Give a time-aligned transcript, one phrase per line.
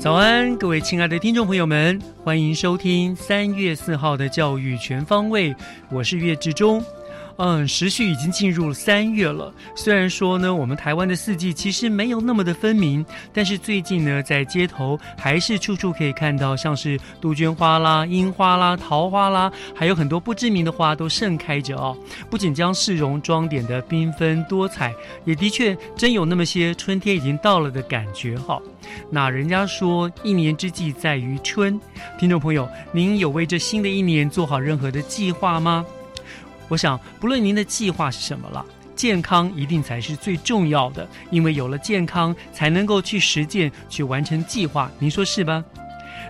[0.00, 5.52] 早安，各位亲爱的听众朋友们，欢迎收听三月四号的教育全方位，
[5.90, 6.80] 我是岳志忠。
[7.38, 9.54] 嗯，时序已经进入三月了。
[9.76, 21.96] 虽然说呢，我们台湾的四季其实没有那么的分明，但是最近呢，在街头还是处处可以看到，像是杜鹃花啦、樱花啦、桃花啦，还有很多不知名的花都盛开着哦。
[22.28, 24.92] 不仅将市容装点的缤纷多彩，
[25.24, 28.60] 也的确真有那么些春天已经到了的感觉哈。
[29.12, 31.80] 那人家说一年之计在于春，
[32.18, 35.86] 听众朋友，您有为这新的一年做好任何的计划吗？
[36.68, 44.90] 我想，不论您的计划是什么了，健康一定才是最重要的，因为有了健康，才能够去实践、去完成计划。
[44.98, 45.64] 您说是吧？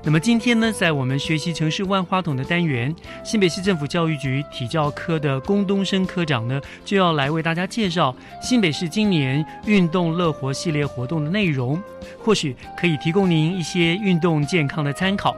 [0.04, 11.82] 那么今天呢，在我们学习城市万花筒的单元，新北市政府教育局体教科的龚东升科长呢，就要来为大家介绍新北市今年运动乐活系列活动的内容，
[12.22, 15.36] 或许可以提供您一些运动健康的参考。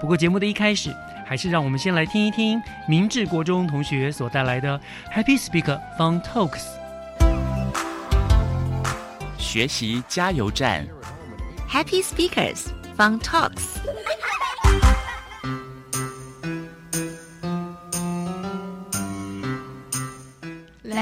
[0.00, 0.92] 不过节目的一开始。
[1.32, 4.78] 还是让我们先来听一听明治国中同学所带来的
[5.10, 6.60] Happy Speaker Fun Talks
[9.38, 10.86] 学习加油站
[11.66, 12.66] Happy Speakers
[12.98, 13.78] Fun Talks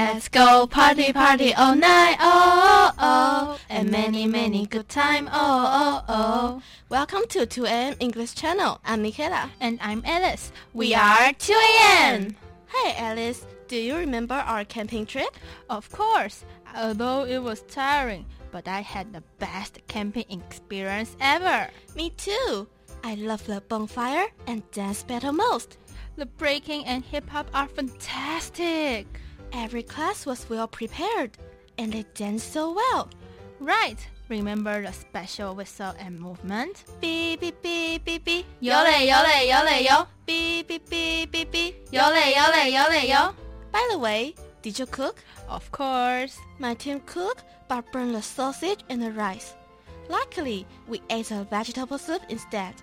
[0.03, 5.31] Let's go party party all night, oh, oh, oh, and many many good time, oh,
[5.31, 6.61] oh, oh.
[6.89, 8.81] Welcome to 2am English channel.
[8.83, 9.51] I'm Michaela.
[9.59, 10.51] And I'm Alice.
[10.73, 12.33] We are 2am.
[12.65, 15.35] Hey Alice, do you remember our camping trip?
[15.69, 16.45] Of course.
[16.75, 21.69] Although it was tiring, but I had the best camping experience ever.
[21.95, 22.67] Me too.
[23.03, 25.77] I love the bonfire and dance battle most.
[26.17, 29.20] The breaking and hip hop are fantastic.
[29.53, 31.37] Every class was well prepared,
[31.77, 33.09] and they danced so well.
[33.59, 33.97] Right.
[34.29, 36.85] Remember the special whistle and movement?
[37.01, 38.45] Beep beep beep beep beep.
[38.61, 40.07] Yo le yo le yo le yo.
[40.25, 41.91] Beep beep beep beep beep.
[43.73, 45.21] By the way, did you cook?
[45.49, 46.37] Of course.
[46.59, 49.53] My team cooked, but burned the sausage and the rice.
[50.07, 52.75] Luckily, we ate a vegetable soup instead.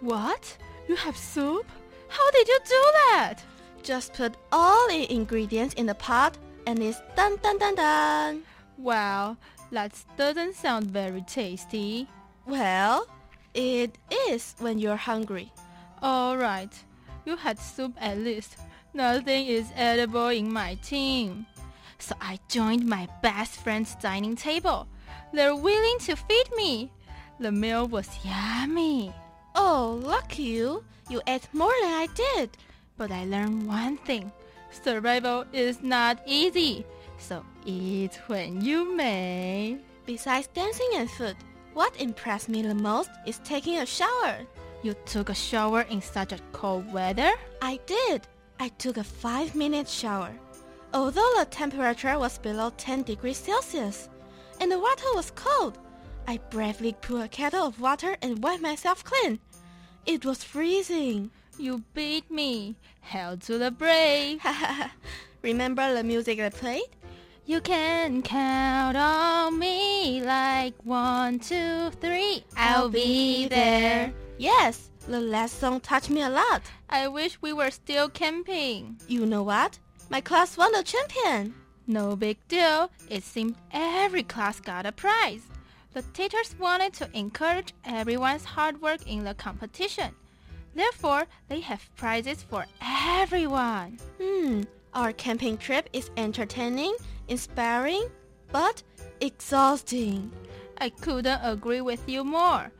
[0.00, 0.56] What?
[0.88, 1.66] You have soup?
[2.08, 3.36] How did you do that?
[3.84, 8.42] Just put all the ingredients in the pot and it's done done done done.
[8.78, 9.36] Wow,
[9.72, 12.08] that doesn't sound very tasty.
[12.46, 13.06] Well,
[13.52, 13.98] it
[14.30, 15.52] is when you're hungry.
[16.02, 16.82] Alright,
[17.26, 18.56] you had soup at least.
[18.94, 21.44] Nothing is edible in my team.
[21.98, 24.88] So I joined my best friend's dining table.
[25.34, 26.90] They're willing to feed me.
[27.38, 29.12] The meal was yummy.
[29.54, 30.84] Oh, lucky you.
[31.10, 32.56] You ate more than I did.
[32.96, 34.30] But I learned one thing
[34.70, 36.84] survival is not easy,
[37.18, 39.78] so eat when you may.
[40.06, 41.36] Besides dancing and food,
[41.72, 44.46] what impressed me the most is taking a shower.
[44.82, 47.32] You took a shower in such a cold weather?
[47.62, 48.28] I did.
[48.60, 50.30] I took a 5 minute shower.
[50.92, 54.08] Although the temperature was below 10 degrees Celsius
[54.60, 55.78] and the water was cold,
[56.28, 59.40] I bravely poured a kettle of water and wiped myself clean.
[60.06, 61.30] It was freezing.
[61.58, 62.76] You beat me.
[63.00, 64.40] Hell to the brave.
[65.42, 66.88] Remember the music I played?
[67.46, 72.44] You can count on me like one, two, three.
[72.56, 74.12] I'll be there.
[74.38, 76.62] Yes, the last song touched me a lot.
[76.88, 78.98] I wish we were still camping.
[79.06, 79.78] You know what?
[80.08, 81.54] My class won the champion.
[81.86, 82.90] No big deal.
[83.10, 85.42] It seemed every class got a prize.
[85.92, 90.14] The teachers wanted to encourage everyone's hard work in the competition.
[90.74, 93.98] Therefore, they have prizes for everyone.
[94.20, 94.62] Hmm,
[94.92, 96.94] our camping trip is entertaining,
[97.28, 98.08] inspiring,
[98.50, 98.82] but
[99.20, 100.32] exhausting.
[100.78, 102.70] I couldn't agree with you more.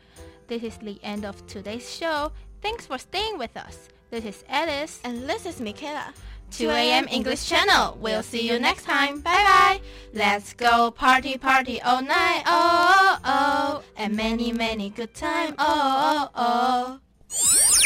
[0.49, 2.32] This is the end of today's show.
[2.61, 3.88] Thanks for staying with us.
[4.11, 5.00] This is Alice.
[5.05, 6.12] And this is Michaela.
[6.50, 7.06] 2 a.m.
[7.11, 7.99] English Channel.
[8.00, 9.20] We'll see you next time.
[9.20, 9.81] Bye bye.
[10.12, 12.43] Let's go party, party all night.
[12.47, 13.82] Oh, oh, oh.
[13.97, 15.55] And many, many good time.
[15.58, 17.00] Oh, oh,
[17.32, 17.83] oh.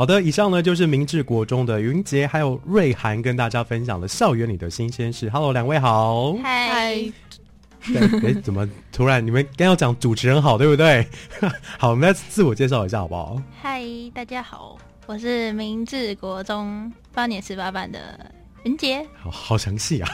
[0.00, 5.28] 好的，以上呢就是明治国中的云杰还有瑞涵跟大家分享的校园里的新鲜事。
[5.28, 6.32] Hello，两位好。
[6.42, 6.96] 嗨，
[7.84, 8.00] 对，
[8.32, 11.06] 哎，怎么突然你们刚要讲主持人好，对不对？
[11.76, 13.42] 好，我们再自我介绍一下好不好？
[13.60, 17.98] 嗨，大家好，我是明治国中八年十八班的
[18.62, 19.06] 云杰。
[19.18, 20.08] 好好详细啊，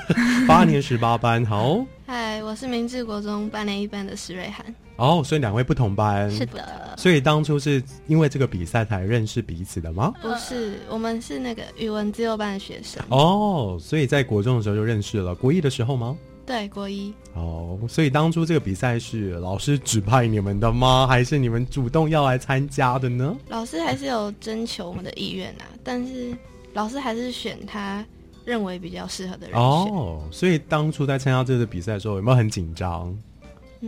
[0.48, 1.78] 八年十八班，好。
[2.08, 4.66] 嗨，我是明治国中八年一班的石瑞涵。
[4.96, 6.30] 哦，所以两位不同班。
[6.30, 10.12] 是的，所以当初是因为这个比赛才认识彼此的吗？
[10.20, 13.02] 不是，我们是那个语文自由班的学生。
[13.08, 15.34] 哦，所以在国中的时候就认识了。
[15.34, 16.16] 国一的时候吗？
[16.46, 17.12] 对，国一。
[17.34, 21.06] 哦，所以当初这个比赛是老师指派你们的吗？
[21.06, 23.36] 还是你们主动要来参加的呢？
[23.48, 26.36] 老师还是有征求我们的意愿啊，但是
[26.72, 28.06] 老师还是选他
[28.44, 29.60] 认为比较适合的人选。
[29.60, 33.12] 哦，所以当初在参加这个比赛的时候，有没有很紧张？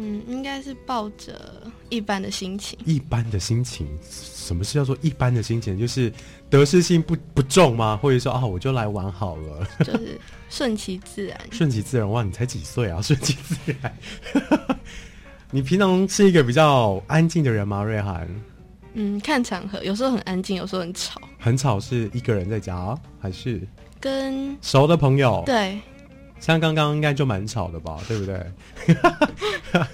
[0.00, 2.78] 嗯，应该是抱着一般的心情。
[2.84, 5.76] 一般的心情，什么是叫做一般的心情？
[5.76, 6.12] 就是
[6.48, 7.98] 得失心不不重吗？
[8.00, 10.16] 或者说啊，我就来玩好了，就是
[10.48, 11.36] 顺其自然。
[11.50, 12.22] 顺其自然哇！
[12.22, 13.02] 你才几岁啊？
[13.02, 13.98] 顺其自然。
[15.50, 18.28] 你平常是一个比较安静的人吗，瑞涵？
[18.94, 21.20] 嗯，看场合，有时候很安静，有时候很吵。
[21.38, 23.60] 很吵是一个人在家，还是
[23.98, 25.42] 跟熟的朋友？
[25.44, 25.80] 对，
[26.40, 28.46] 像刚刚应该就蛮吵的吧，对不对？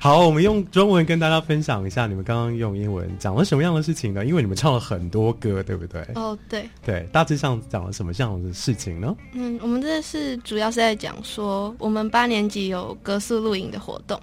[0.00, 4.24] 好，我们用中文跟大家分享一下，你们刚刚用英文讲了什么样的事情呢？
[4.24, 6.02] 因为你们唱了很多歌，对不对？
[6.14, 9.14] 哦，对，对，大致上讲了什么样的事情呢？
[9.32, 14.18] 嗯，我们这是主要是在讲说，我们八年级有格宿露营的活动，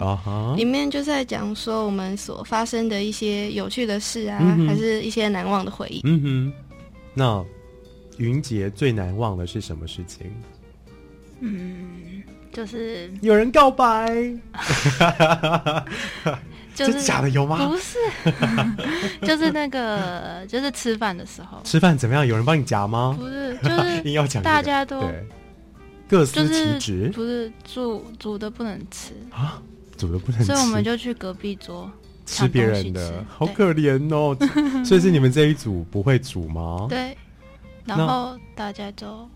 [0.58, 6.02] 里面就是在讲说我们所发生的一些有趣的事啊，嗯还是一些难忘的回忆。
[6.04, 6.54] 嗯哼，
[7.14, 7.44] 那
[8.18, 10.32] 云杰最难忘的是什么事情？
[11.40, 14.34] 嗯，就是有人告白，
[16.76, 17.58] 就是假的有吗？
[17.68, 17.98] 不是，
[19.28, 22.26] 就是那个就是吃饭的时候，吃饭怎么样？
[22.26, 23.16] 有人帮你夹吗？
[23.18, 25.02] 不是就是 硬要讲大家都，
[26.08, 29.62] 各就司其是职不是煮煮的不能吃，啊，
[29.98, 31.90] 煮的不能吃，所以我们就去隔壁桌
[32.26, 33.26] 吃别人的。
[33.28, 34.36] 好可怜哦。
[34.86, 36.86] 所以是你们这一组不会煮吗？
[36.90, 37.16] 对，
[37.86, 39.28] 然后大家就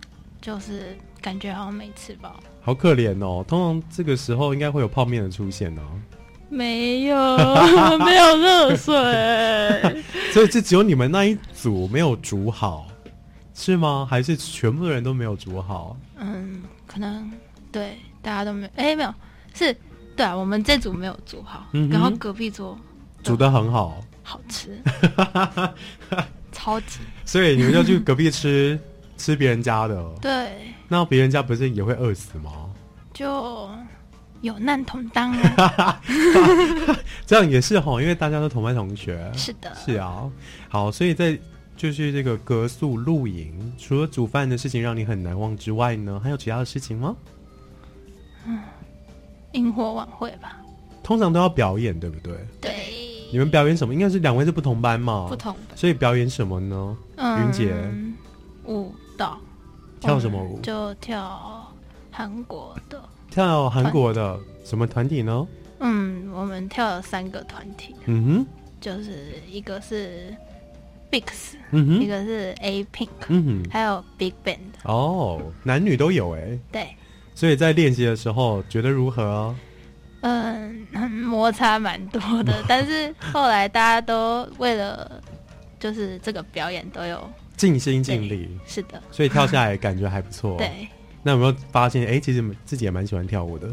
[0.41, 3.43] 就是感觉好像没吃饱，好可怜哦。
[3.47, 5.81] 通常这个时候应该会有泡面的出现哦，
[6.49, 7.37] 没有
[7.97, 10.03] 没有热水，
[10.33, 12.85] 所以这只有你们那一组没有煮好，
[13.55, 14.05] 是吗？
[14.09, 15.95] 还是全部的人都没有煮好？
[16.19, 17.31] 嗯，可能
[17.71, 19.13] 对大家都没有，哎没有
[19.53, 19.75] 是。
[20.15, 22.77] 对啊，我们这组没有煮好，嗯然后隔壁桌
[23.23, 24.79] 煮的很好，好吃，
[26.53, 28.79] 超级所以你们就去隔壁吃
[29.17, 30.03] 吃别人家的。
[30.21, 32.69] 对，那别人家不是也会饿死吗？
[33.15, 33.67] 就
[34.41, 35.99] 有难同当啊。
[37.25, 39.27] 这样也是哈，因为大家都同班同学。
[39.33, 40.29] 是的，是啊，
[40.69, 41.35] 好，所以在
[41.75, 47.15] 就是这个格宿露营，除了煮饭的事情让你很难忘之外呢，还有其他的事情吗？
[48.45, 48.59] 嗯
[49.53, 50.59] 萤火晚会吧。
[51.01, 52.35] 通常都要表演，对不对？
[52.61, 52.71] 对，
[53.31, 53.95] 你们表演什么？
[53.95, 55.25] 应该是两位是不同班嘛？
[55.27, 56.97] 不同的，所以表演什么呢？
[57.15, 57.73] 嗯云姐
[58.65, 59.39] 舞蹈
[60.03, 60.59] 跳什么舞？
[60.61, 61.73] 就跳
[62.11, 63.01] 韩国的。
[63.31, 65.47] 跳韩国的什么团体呢？
[65.79, 68.45] 嗯，我们跳了三个团体，嗯哼，
[68.79, 70.35] 就是一个是
[71.09, 74.57] Bigs，、嗯哼，一个是 A Pink，、嗯哼，还有 Big Band。
[74.83, 76.87] 哦，男女都有哎，对，
[77.33, 79.53] 所以在练习的时候觉得如何？
[80.21, 85.21] 嗯，摩擦蛮多的， 但是后来大家都为了
[85.79, 90.87] 就是这个表演都有尽心尽力，是的，所以跳下来感觉还不错。，对，
[91.21, 92.05] 那有没有发现？
[92.07, 93.67] 哎，其实自己也蛮喜欢跳舞的，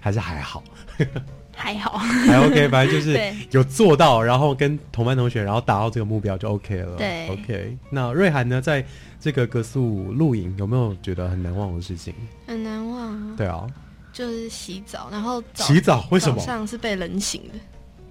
[0.00, 0.62] 还是还好，
[1.54, 1.98] 还好。
[1.98, 3.18] 还 OK，反正就是
[3.50, 6.96] 有做到，然后跟同班同学，然后达到这个目标就 OK 了。
[6.96, 7.76] 对，OK。
[7.90, 8.84] 那瑞涵呢，在
[9.20, 12.12] 这个格宿露营有没有觉得很难忘的事情？
[12.46, 13.34] 很难忘啊。
[13.36, 13.66] 对啊，
[14.12, 17.58] 就是洗澡，然后早洗澡为什么早上是被冷醒的，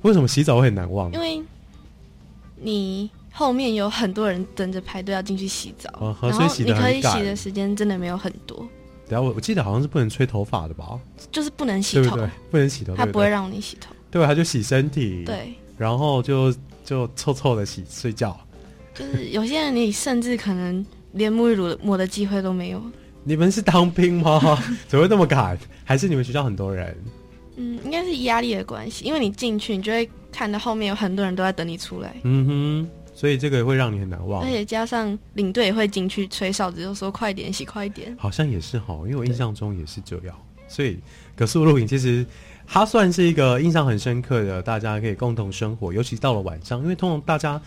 [0.04, 1.20] 为什么洗澡会很难忘因？
[1.20, 1.44] 为
[2.64, 5.90] 你后面有很多人等着排队要进去洗澡，
[6.22, 8.58] 然后你可以洗的时间真的没有很多，
[9.08, 11.00] 等下我我记得好像是不能吹头发的吧？
[11.32, 12.30] 就是不能洗头，对不对？
[12.52, 13.94] 不能洗头，他不会让你洗头。
[14.12, 18.38] 对，他就洗身体，，对，然后就就臭臭的洗睡觉。
[18.94, 22.82] 就是有些人你甚至可能连沐浴乳抹的机会都没有。
[23.24, 24.40] 你们是当兵吗？
[24.90, 25.58] 怎么会那么赶？
[25.86, 26.98] 还是你们学校很多人？
[27.56, 32.90] 嗯，应该是压力的关系，因为你进去，你就会看到后面有很多人都在等你出来，嗯哼，
[33.22, 34.50] 所以这个会让你很难忘而。
[34.50, 38.16] 且加上领队也会进去吹哨子，就说快点洗，快点。
[38.18, 40.36] 好像也是哈，因为我印象中也是这样。
[40.68, 40.98] 所以
[41.36, 42.26] 格宿露营其实
[42.66, 47.62] 它算是一个印象很深刻的，大家可以共同生活，尤其到了晚上，因为通常大家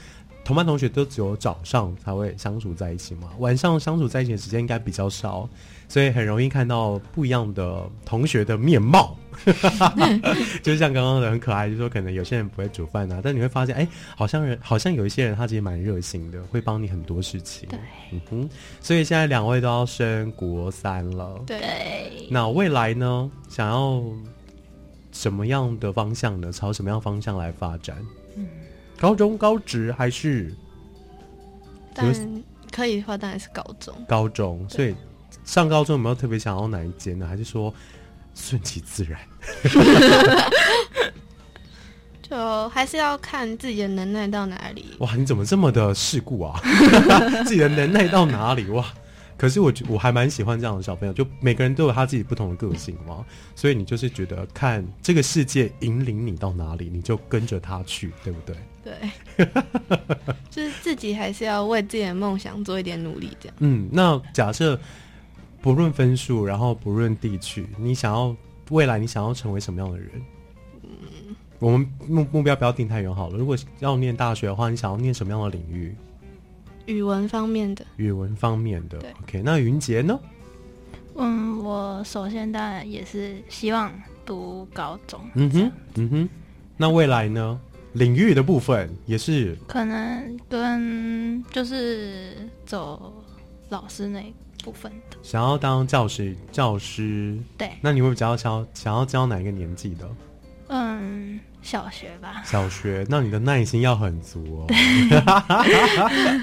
[0.44, 5.49] 同班同学都只有早上才会相处在一起嘛，晚上相处在一起的时间应该比较少，
[5.88, 9.16] 所以很容易看到不一样的同学的面貌。
[10.62, 13.87] 就像刚刚的很可爱，就说可能有些人不会煮饭啊，但你会发现，哎、
[14.17, 17.69] 好像人好像有一些人他其实蛮热心的，会帮你很多事情。
[17.69, 17.79] 对，
[18.12, 18.50] 嗯哼，
[18.81, 21.43] 所以现在两位都要升国三了。
[21.47, 23.31] 对，对，那未来呢？
[23.49, 24.03] 想要
[25.12, 26.50] 什么样的方向呢？
[26.50, 27.97] 朝什么样方向来发展？
[28.37, 28.47] 嗯，
[28.99, 30.53] 高中、高职还是
[31.95, 32.12] 但
[32.73, 33.95] 可以的话当然是高中。
[34.09, 34.69] 高中？
[34.69, 34.95] 所以
[35.45, 37.26] 上高中有没有特别想要哪一间呢？
[37.26, 37.73] 还是说
[38.35, 39.21] 顺其自然？
[42.23, 44.87] 就还是要看自己的能耐到哪里。
[44.99, 46.59] 哇，你怎么这么的世故啊？
[47.45, 48.85] 自己的能耐到哪里哇？
[49.37, 53.25] 可是我觉我还蛮喜欢这样的小朋友，就每个人都有他自己不同的个性嘛，
[53.55, 58.57] 所以你就是觉得看这个世界引领你到哪里，你就跟着他去，对不对？
[58.85, 59.47] 对，
[60.50, 63.57] 就是自己还是要为自己的梦想做一点努力，这样。
[63.59, 64.79] 嗯，那假设
[65.64, 68.37] 不论分数，然后不论地区，你想要
[68.68, 70.11] 未来你想要成为什么样的人？
[70.83, 73.38] 嗯我们目目标不要定太远好了。
[73.38, 75.97] 如果要念大学的话，你想要念什么样的领域？
[76.85, 79.11] 语文方面的，语文方面的对。
[79.23, 80.21] OK，那云杰呢？
[81.16, 83.90] 嗯，我首先当然也是希望
[84.26, 86.28] 读高中，嗯哼，嗯哼。
[86.76, 87.59] 那未来呢？
[87.94, 93.14] 领域的部分也是可能跟就是走
[93.71, 97.38] 老师那一部分的，想要当教师，教师。
[97.59, 100.09] 对，那你会比较想想要教哪一个年纪的？
[100.68, 104.66] 嗯，小学吧，小学，那你的耐心要很足哦。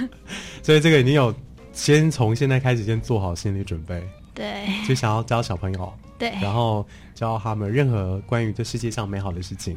[0.61, 1.33] 所以这个你有
[1.73, 4.01] 先从现在开始先做好心理准备，
[4.35, 6.85] 对就想要教小朋友，对，然后
[7.15, 9.75] 教他们任何关于这世界上美好的事情。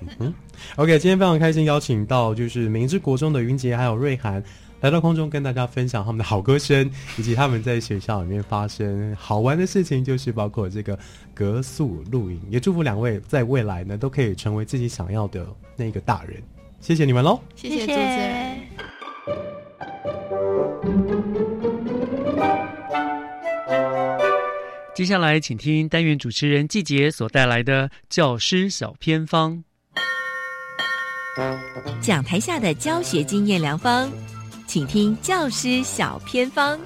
[0.00, 0.34] 嗯哼
[0.76, 4.42] ，OK，今天非常开心邀请到就是明治国中的云杰还有瑞涵
[4.82, 10.98] 来到空中跟大家分享他们的好歌声， 以及他们在学校里面发生好玩的事情，就是包括这个
[11.32, 12.40] 格宿露营。
[12.50, 15.46] 也祝福两位在未来呢都可以成为自己想要的
[15.76, 16.42] 那个大人。
[16.80, 17.40] 谢谢你们喽！
[17.54, 18.58] 谢谢主持人。
[24.94, 29.62] 接下来，请听单元主持人季杰所带来的教师小偏方。
[32.00, 34.10] 讲台下的教学经验良方，
[34.72, 36.80] 请听教师小偏方。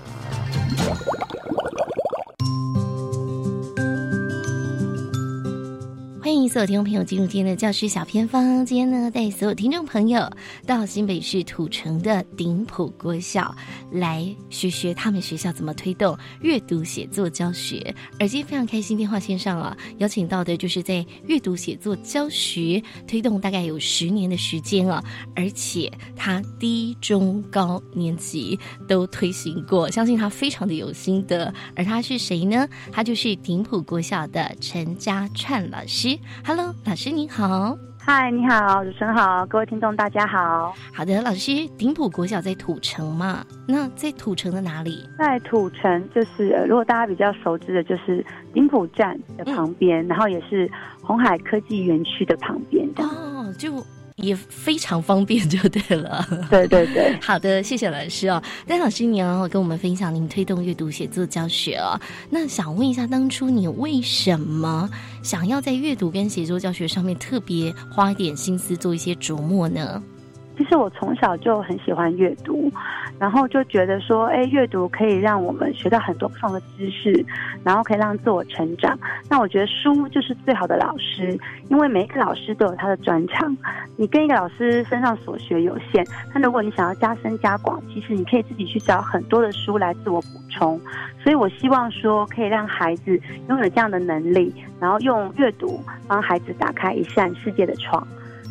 [6.27, 8.67] 欢迎所有听众朋友进入今天的教师小偏方。
[8.67, 10.29] 今天呢，带所有听众朋友
[10.67, 13.55] 到新北市土城的鼎埔国小
[13.93, 17.95] 来学学他们学校怎么推动阅读写作教学。
[18.19, 25.01] 而今天非常开心，电话线上啊，邀请到的就是在阅读写作教学推动大概有十年的时间啊，
[25.37, 31.55] 而且他低、中、高年级都推行过，相信他非常的有心得。
[31.77, 32.69] 而他是谁呢？
[32.91, 36.16] 他就是鼎埔国小的陈家串老师。
[36.45, 37.77] Hello，老师您好。
[37.99, 40.73] 嗨，你好，主持人好，各位听众大家好。
[40.95, 43.45] 好的，老师，鼎埔国小在土城嘛？
[43.67, 45.09] 那在土城的哪里？
[45.19, 50.71] 在土城，就是呃如果大家比较熟知的，就是鼎埔站的旁边，然后也是
[51.03, 52.89] 红海科技园区的旁边。
[52.99, 53.85] 哦，就
[54.17, 56.27] 也非常方便， 就对了。
[56.51, 58.43] 对对对， 好的，谢谢老师哦。
[58.67, 62.01] 但老师，你要跟我们分享您推动阅读写作教学哦。
[62.31, 64.89] 那想问一下，当初你为什么
[65.23, 70.03] 想要在阅读跟写作教学上面特别花一点心思做一些琢磨呢？
[70.57, 72.71] 其实我从小就很喜欢阅读，
[73.19, 77.25] 然后就觉得说，哎，阅读可以让我们学到很多不同的知识，
[77.63, 78.99] 然后可以让自我成长。
[79.29, 83.55] 那我觉得书就是最好的老师，因为每一个老师都有他的专长。
[83.97, 90.81] 你跟一个老师身上所学有限，但如果你想要加深加广，其实你可以自己去找很多的书来自我补充。
[91.23, 98.07] 所以我希望说，可以让孩子拥有这样的能力，然后用阅读帮孩子打开一扇世界的窗。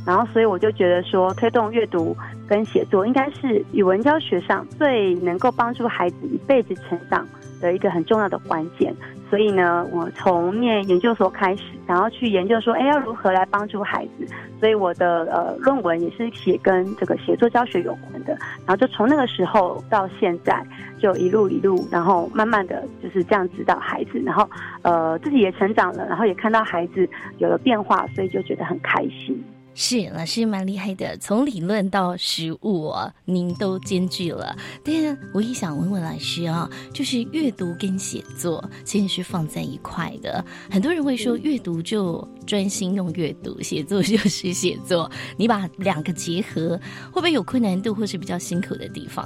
[0.06, 2.16] 然后所以我就觉得说，推动阅读
[2.48, 7.28] 跟写作应该是语文教学上最能够帮助孩子一辈子成长
[7.60, 8.96] 的一个很重要的关键。
[9.28, 14.28] 所以呢，我从念研究所开始，然后去研究说，哎，要如何来帮助孩子。
[14.60, 18.38] 所以我的呃论文也是写跟这个写作教学有关的。
[18.66, 20.64] 然后就从那个时候到现在，
[21.00, 24.48] 就一路一路，然后慢慢的就是这样指导孩子，然后
[24.84, 27.10] 呃自己也成长了，然后也看到孩子
[27.40, 29.44] 有了变化，所以就觉得很开心。
[29.78, 34.56] 是老师蛮厉害的，从理论到实物啊，您都兼具了。
[34.86, 34.96] 但
[35.34, 40.44] 我也想问问老师啊，就是阅读跟写作其实是放在一块的。
[40.72, 45.12] 很多人会说，阅读就专心用阅读，写作就是写作。
[45.36, 46.80] 你把两个结合，
[47.12, 49.24] 会不会有困难度或是比较辛苦的地方？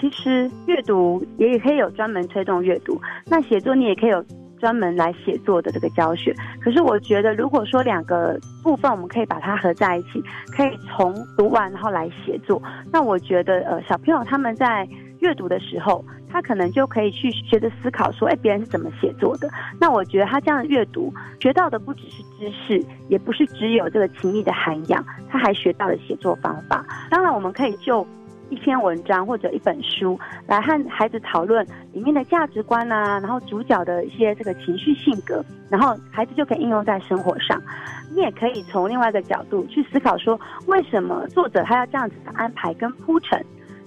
[0.00, 4.24] 其实阅读也可以有专门推动阅读，那写作你也可以有。
[4.60, 10.22] 专门来写作的这个教学，可是我觉得，如果说两个部分我们可以把它合在一起，
[10.54, 12.62] 可以从读完然后来写作，
[12.92, 14.86] 那我觉得，呃，小朋友他们在
[15.20, 19.48] 阅读的时候，他可能就可以去学着思考，说，哎，别人是怎么写作的？
[19.80, 26.84] 那我觉得他这样阅读学到的不只是知识，也不是只有这个情谊的涵养，他还学到了写作方法。
[27.10, 28.06] 当然，我们可以就。
[28.50, 37.60] 一篇文章或者一本书来和孩子讨论里面的价值观啊，然后主角的一些这个情绪性格，然后孩子就可以应用在生活上。
[38.12, 43.40] 你也可以从另外一个角度去思考，说为什么作者他要这样子的安排跟铺陈，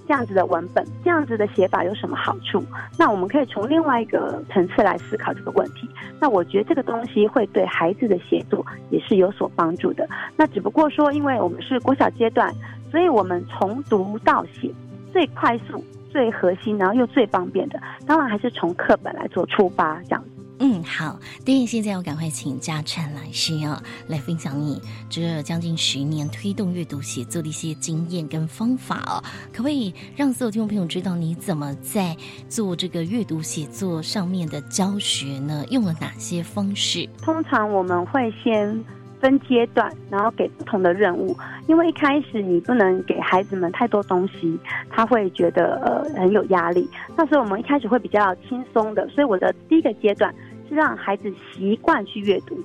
[0.07, 2.63] 这样子的文本，这样子的写法有什么好处？
[2.97, 5.89] 那我们可以从另外一个层次来思考这个问题。
[6.21, 10.07] 那我觉得这个东西会对孩子的写作也是有所帮助的。
[10.37, 12.49] 那只不过说，因为我们是国小阶段。
[12.93, 14.71] 所以，我们从读到写
[15.11, 20.23] 最快速、最核心，然后又最方便的，当然还是从课本来做出发，这样。
[20.59, 21.19] 嗯，好。
[21.43, 29.17] 当然，现在要赶快请嘉诚老师啊，来分享你这将近十年推动阅读写作的一些经验跟方法哦。
[29.51, 32.15] 可不可以让所有听众朋友知道你怎么在
[32.47, 35.65] 做这个阅读写作上面的教学呢？
[35.71, 37.09] 用了哪些方式？
[37.23, 38.85] 通常我们会先。
[39.23, 41.33] 分阶段，然后给不同的任务，
[41.65, 44.59] 因为一开始你不能给孩子们太多东西，
[44.89, 46.85] 他会觉得呃很有压力。
[47.15, 50.35] 那时候我们一开始会比较轻松的，所以我的第一个阶段
[50.67, 52.59] 是让孩子习惯去阅读。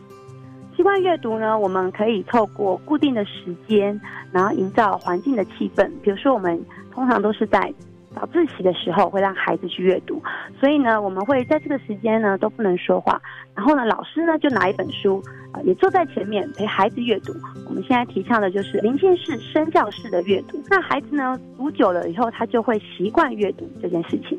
[0.76, 4.00] 习惯阅读呢，我们可以透过固定的时间，
[4.32, 5.88] 然后营造环境的气氛。
[6.02, 6.60] 比如说，我们
[6.92, 7.72] 通常都是在。
[8.18, 10.20] 早自习的时候会让孩子去阅读，
[10.58, 13.22] 所以呢，我们会在这个时间呢都不能说话，
[13.54, 17.32] 然后呢，老师呢就拿一本书，呃，也坐在前面陪孩子阅读。
[17.68, 20.60] 我们现在提倡的就是临近式、身教式的阅读。
[20.68, 24.36] 那孩子呢读久了以后，他就会习惯阅读这件事情。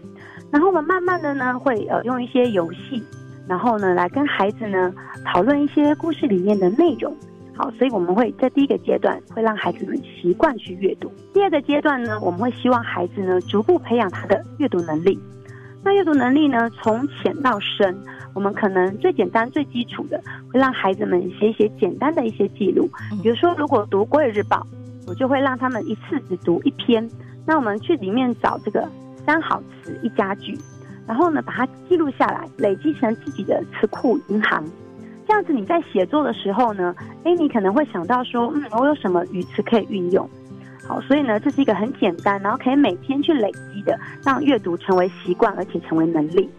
[0.52, 3.02] 然后我们慢慢的呢会呃用一些游戏，
[3.48, 7.15] 然后呢来跟孩子呢讨论一些故事里面的内容。
[7.60, 11.12] 好，所以我们会在第一个阶段会让孩子们习惯去阅读。
[11.34, 15.19] 第二个阶段呢，我们会希望孩子呢逐步培养他的阅读能力。
[15.84, 17.98] 那阅读能力呢，从浅到深，
[18.34, 20.17] 我们可能最简单、最基础的，
[20.54, 22.89] 会让孩子们写一些简单的一些记录。
[23.22, 24.58] 比如说，如果读《国语日报》，
[25.06, 27.06] 我就会让他们一次只读一篇。
[27.45, 28.88] 那我们去里面找这个
[29.26, 30.58] 三好词一家句，
[31.06, 34.63] 然后呢把它记录下来，累积成自己的词库银行。
[35.30, 40.28] 这样子你在写作的时候呢，哎，你可能会想到说，嗯，我有什么语词可以运用？
[40.88, 46.50] 好，所以呢，这是一个很简单，然后可以每天去累积的，让阅读成为习惯，而且成为能力。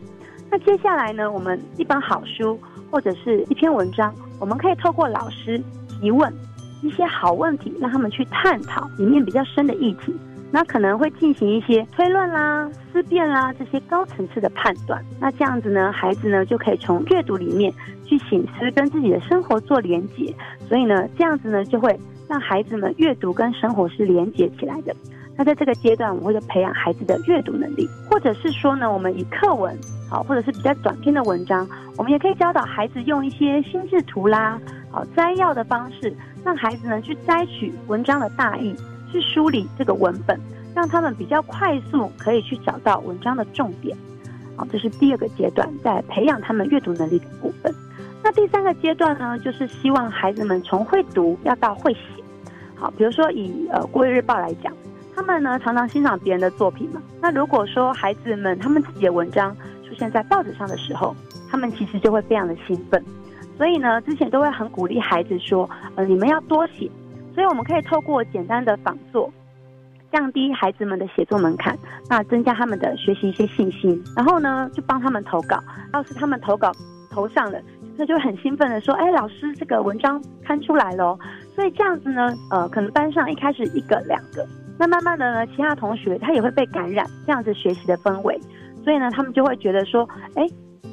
[0.49, 2.57] 那接下来呢，我们一本好书
[2.93, 6.33] 或者是一篇文章，我们可以透过老师提问
[6.81, 10.15] 一些好问题，让他们去探讨里面比较深的议题。
[10.53, 15.05] 那可能会进行一些推论啦、思辨啦这些高层次的判断。
[15.21, 17.73] 那这样子呢，孩子呢就可以从阅读里面
[18.11, 20.35] 去醒思，跟自己的生活做连结。
[20.69, 21.97] 所以呢，这样子呢就会
[22.29, 24.93] 让孩子们阅读跟生活是连结起来的。
[25.37, 29.79] 那在这个阶段，我们会培养孩子的阅读能力，或者是说呢，我们以课文
[30.11, 31.65] 好，或者是比较短篇的文章，
[31.97, 36.13] 我们也可以教导孩子用一些心智图啦、好摘要的方式，
[36.45, 38.75] 让孩子呢去摘取文章的大意。
[39.13, 40.39] 去梳理这个文本，
[40.73, 43.97] 让他们比较快速可以去找到文章的重点。
[44.61, 47.75] 好，这是第二个阶段，在培养他们阅读能力的部分。
[48.23, 52.01] 那第三个阶段呢，就是希望孩子们从会读要到会写。
[52.75, 54.71] 好，比如说以呃《国语日报》来讲，
[55.17, 57.01] 他们呢常常欣赏别人的作品嘛。
[57.23, 59.57] 那如果说孩子们他们自己的文章
[59.89, 61.17] 出现在报纸上的时候，
[61.51, 63.03] 他们其实就会非常的兴奋。
[63.57, 66.91] 所以呢，之前都会很鼓励孩子说，呃，你们要多写。
[67.35, 69.33] 所以我们可以透过简单的仿作，
[70.13, 74.03] 降低孩子们的写作门槛，那增加他们的学习一些信心。
[74.17, 75.59] 然后呢，就帮他们投稿。
[75.93, 76.73] 要是他们投稿
[77.11, 77.61] 投上了，
[77.97, 81.19] 那就很兴奋的说：“哎，老师，这个文章刊出来了。”
[81.55, 84.47] 所以这样子呢，呃，可能班上一开始一个两个，
[84.79, 88.39] 那慢慢的呢，其他同学他也会被感染这样子学习的氛围，
[88.85, 90.47] 所以呢，他们就会觉得说，哎，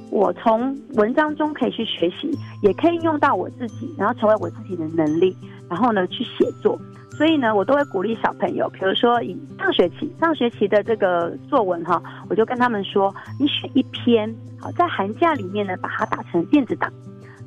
[0.10, 5.36] 我从文章中可以去学习，也可以用到我自己，然后成为我自己的能力，
[5.70, 6.78] 然后呢去写作。
[7.18, 12.00] 所以呢，我都会鼓励小朋友，比如说以上学期上学期的这个作文哈，
[12.30, 16.94] 我就跟他们说，你选一篇，好，在寒假里面呢，把它打成电子档，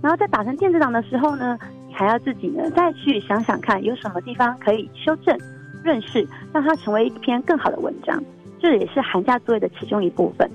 [0.02, 1.56] 然后在打成电子档的时候呢，
[1.86, 5.38] 你还要自己呢再去想想看，有什么地方可以修正、
[5.84, 8.20] 认识，让它成为一篇更好的文章。
[8.58, 10.50] 这也是寒假作业的其中一部分。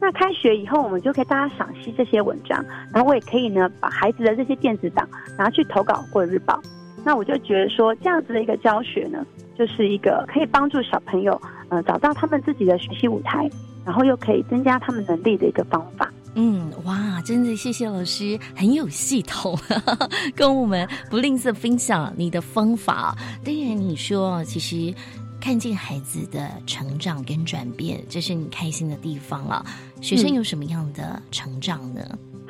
[0.00, 6.60] 那开学以后，我们就可以大家赏析这些文章，然后我也可以呢，把孩子的这些电子档拿去投稿或者日报。
[7.04, 9.26] 那我就觉得说，这样子的一个教学呢，
[9.58, 13.50] 就是一个可以帮助小朋友，呃，找到他们自己的学习舞台，
[13.84, 16.12] 然后又可以增加他们能力的一个方法。
[16.34, 19.58] 嗯，哇，真的谢谢老师，很有系统，
[20.34, 23.14] 跟我们不吝啬分享你的方法。
[23.44, 24.94] 当然，你说其实
[25.40, 29.62] 看见孩子的成长跟转变，这是你开心的地方了。
[30.00, 32.00] 学生有什么样的成长呢？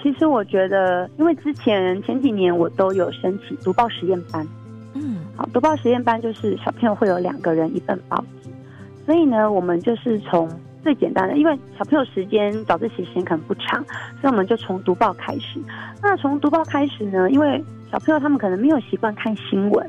[0.02, 4.44] 其实我觉得，因为之前前几年我都有申请读报实验班，
[4.94, 8.50] 嗯，好，读报实验班就是小朋友会有两个人一份报纸，
[9.06, 10.50] 所以呢，我们就是从
[10.82, 13.80] 最简单的，因为小朋友时间早自习时间可能不长，
[14.20, 15.60] 所以我们就从读报开始。
[16.02, 17.62] 那从读报开始呢，因为
[17.92, 19.88] 小朋友他们可能没有习惯看新闻，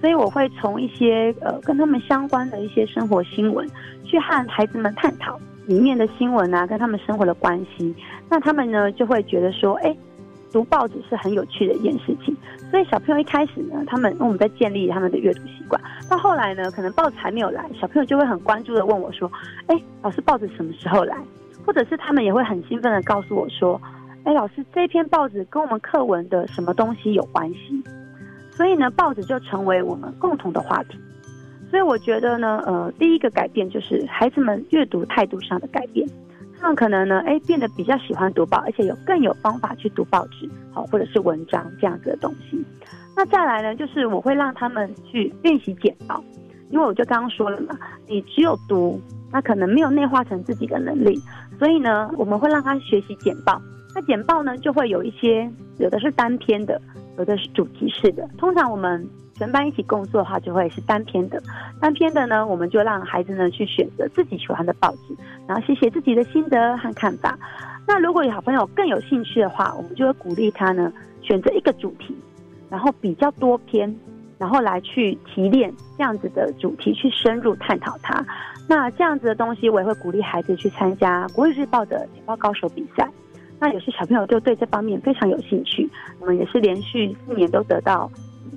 [0.00, 3.64] 所以我会从一些呃跟他们相关的一些生活新闻
[4.04, 5.38] 去和孩子们探讨。
[5.66, 7.94] 里面的新闻啊，跟他们生活的关系，
[8.28, 9.96] 那他们呢就会觉得说，哎，
[10.52, 12.36] 读报纸是很有趣的一件事情。
[12.70, 15.80] 所以小朋友一开始呢，他们我们在建立他们的阅读习惯。
[16.10, 19.30] 到后来呢，可能报纸还没有来，小朋友就会很关注的问我说，
[19.66, 21.16] 哎，老师报纸什么时候来？
[21.64, 23.80] 或者是他们也会很兴奋的告诉我说，
[24.24, 27.82] 哎，老师这篇报纸跟我们课文的什么东西有关系？
[28.50, 30.98] 所以呢，报纸就成为我们共同的话题。
[31.74, 36.08] 所以我觉得呢，呃，第一个改变就是孩子们阅读态度上的改变，
[36.60, 42.64] 他们可能呢，哎，变得比较喜欢读报，而且有更有方法去读报纸，好，或者是文章这样子的东西。
[43.16, 46.22] 那再来呢，就是我会让他们去练习简报，
[46.70, 49.00] 因为我就刚刚说了嘛，你只有读，
[49.32, 51.20] 那可能没有内化成自己的能力，
[51.58, 53.60] 所以呢，我们会让他学习简报。
[53.94, 56.80] 那简报呢，就会有一些，有的是单篇的，
[57.16, 58.28] 有的是主题式的。
[58.36, 61.40] 通常我们全班一起工作的话，就会是单篇的。
[61.80, 65.14] 单篇的呢，我们就让孩子呢去选择自己喜欢的报纸，
[65.46, 67.38] 然后写写自己的心得和看法。
[67.86, 72.16] 那如果有小朋友更有兴趣的话，我们就会鼓励他呢选择一个主题，
[72.68, 73.94] 然后比较多篇，
[74.38, 78.24] 然后来去提炼这样子的主题，去深入探讨它。
[78.68, 83.08] 那这样子的东西，我也会鼓励孩子去参加国语日报的简报高手比赛。
[83.58, 85.88] 那有些小朋友就对这方面非常有兴趣，
[86.20, 88.10] 我们也是连续四年都得到。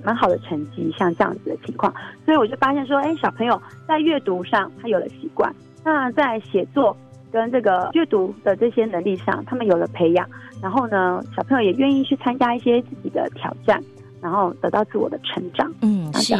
[0.04, 1.92] 蛮好的成绩，像这样子的情况，
[2.24, 6.96] 所以我就发现说，哎，小朋友在阅读上他有了习惯，那在写作
[7.32, 10.28] 跟这个阅读的这些能力上，他们有了培养，
[10.62, 13.82] 然后呢，小朋友也愿意去参加一些自己的挑战，
[14.20, 15.68] 然后得到自我的成长。
[15.80, 16.34] 嗯，是。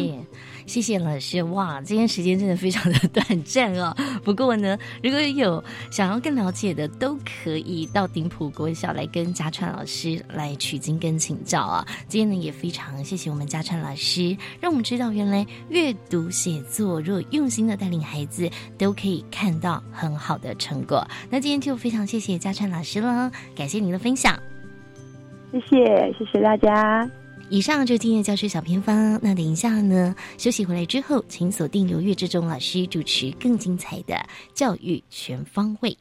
[0.69, 3.97] 谢谢老师哇，今天时间真的非常的短暂哦。
[4.23, 11.87] 不过呢，如果有想要更了解的，都可以到顶埔国小来跟嘉川老师来取经跟请教啊。
[12.07, 21.09] 今天呢，也非常谢谢我们嘉川老师，让我们知道原来阅读写作，如果用心的带领孩子，都可以看到很好的成果。
[21.31, 24.39] 那今天就非常谢谢嘉川老师了，感谢您的分享。
[25.51, 27.09] 谢谢，谢谢大家。
[27.51, 29.19] 以上就是今天的教学小偏方。
[29.23, 34.15] 那等一下呢，休息回来之后，请锁定由岳志忠老师主持更精彩的
[34.55, 35.97] 教育全方位。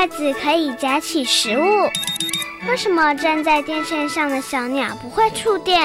[0.00, 1.62] 筷子可以夹起食物？
[2.66, 5.78] 为什么站在电线上的小鸟不会触电？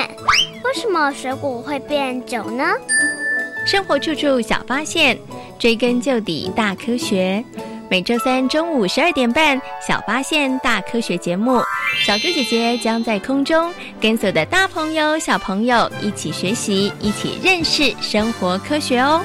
[0.64, 2.64] 为什么水果会变酒呢？
[3.68, 5.20] 生活处处小发现，
[5.60, 7.44] 追根究底大科学。
[7.90, 11.62] 每周三中午十二点半，《小发现大科学》节目，
[12.06, 19.22] 小猪姐姐将在空中跟所有的大朋友、小朋友一起学习，一起认识生活科学哦。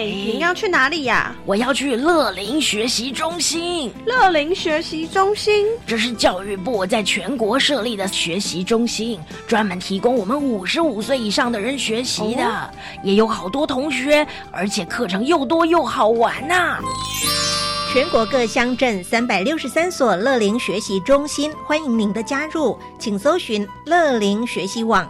[0.00, 1.34] 奶奶，您要去哪里呀？
[1.44, 3.92] 我要去乐龄学习中心。
[4.06, 12.70] 乐龄学习中心，这是教育部在全国设立的学习中心，专门提供我们五十五岁以上的人学习的，哦
[13.02, 16.78] 也有好多同学，而且课程又多又好玩呐、
[17.92, 25.06] 全国各乡镇三百六十三所乐龄学习中心，欢迎您的加入，请搜寻乐龄学习网。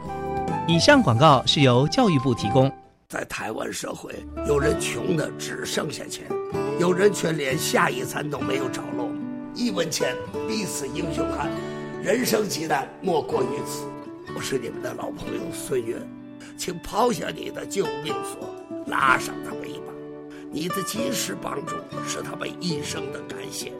[0.66, 2.70] 以上广告是由教育部提供。
[3.11, 4.14] 在台湾社会，
[4.46, 6.29] 有人穷的只剩下钱，
[6.79, 9.11] 有人却连下一餐都没有着落。
[9.53, 10.14] 一文钱，
[10.46, 11.51] 必死英雄汉，
[12.05, 13.85] 人生极难，莫过于此。
[14.33, 15.96] 我是你们的老朋友孙越，
[16.57, 18.49] 请抛下你的救命索，
[18.87, 19.92] 拉上他们一把。
[20.53, 21.75] 你的及时帮助
[22.07, 23.73] 是他们一生的感谢，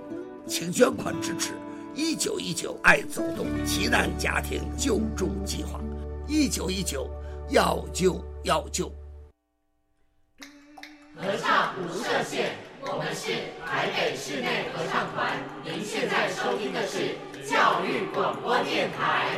[0.49, 1.53] 请捐款支持
[1.95, 5.81] 一九一九爱走动奇难家庭救助计划。
[6.27, 7.09] 一九一九，
[7.49, 8.93] 要救要救。
[11.22, 13.33] 合唱无设限，我们是
[13.66, 15.37] 台北室内合唱团。
[15.62, 19.37] 您现在收听的是教育广播电台。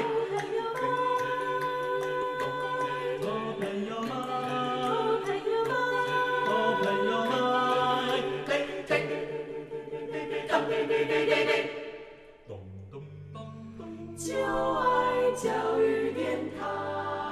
[14.24, 17.31] 就爱教育电台。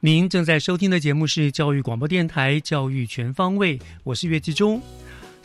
[0.00, 4.80] 您正在收听的节目是教育广播电台《教育全方位》，我是岳志忠。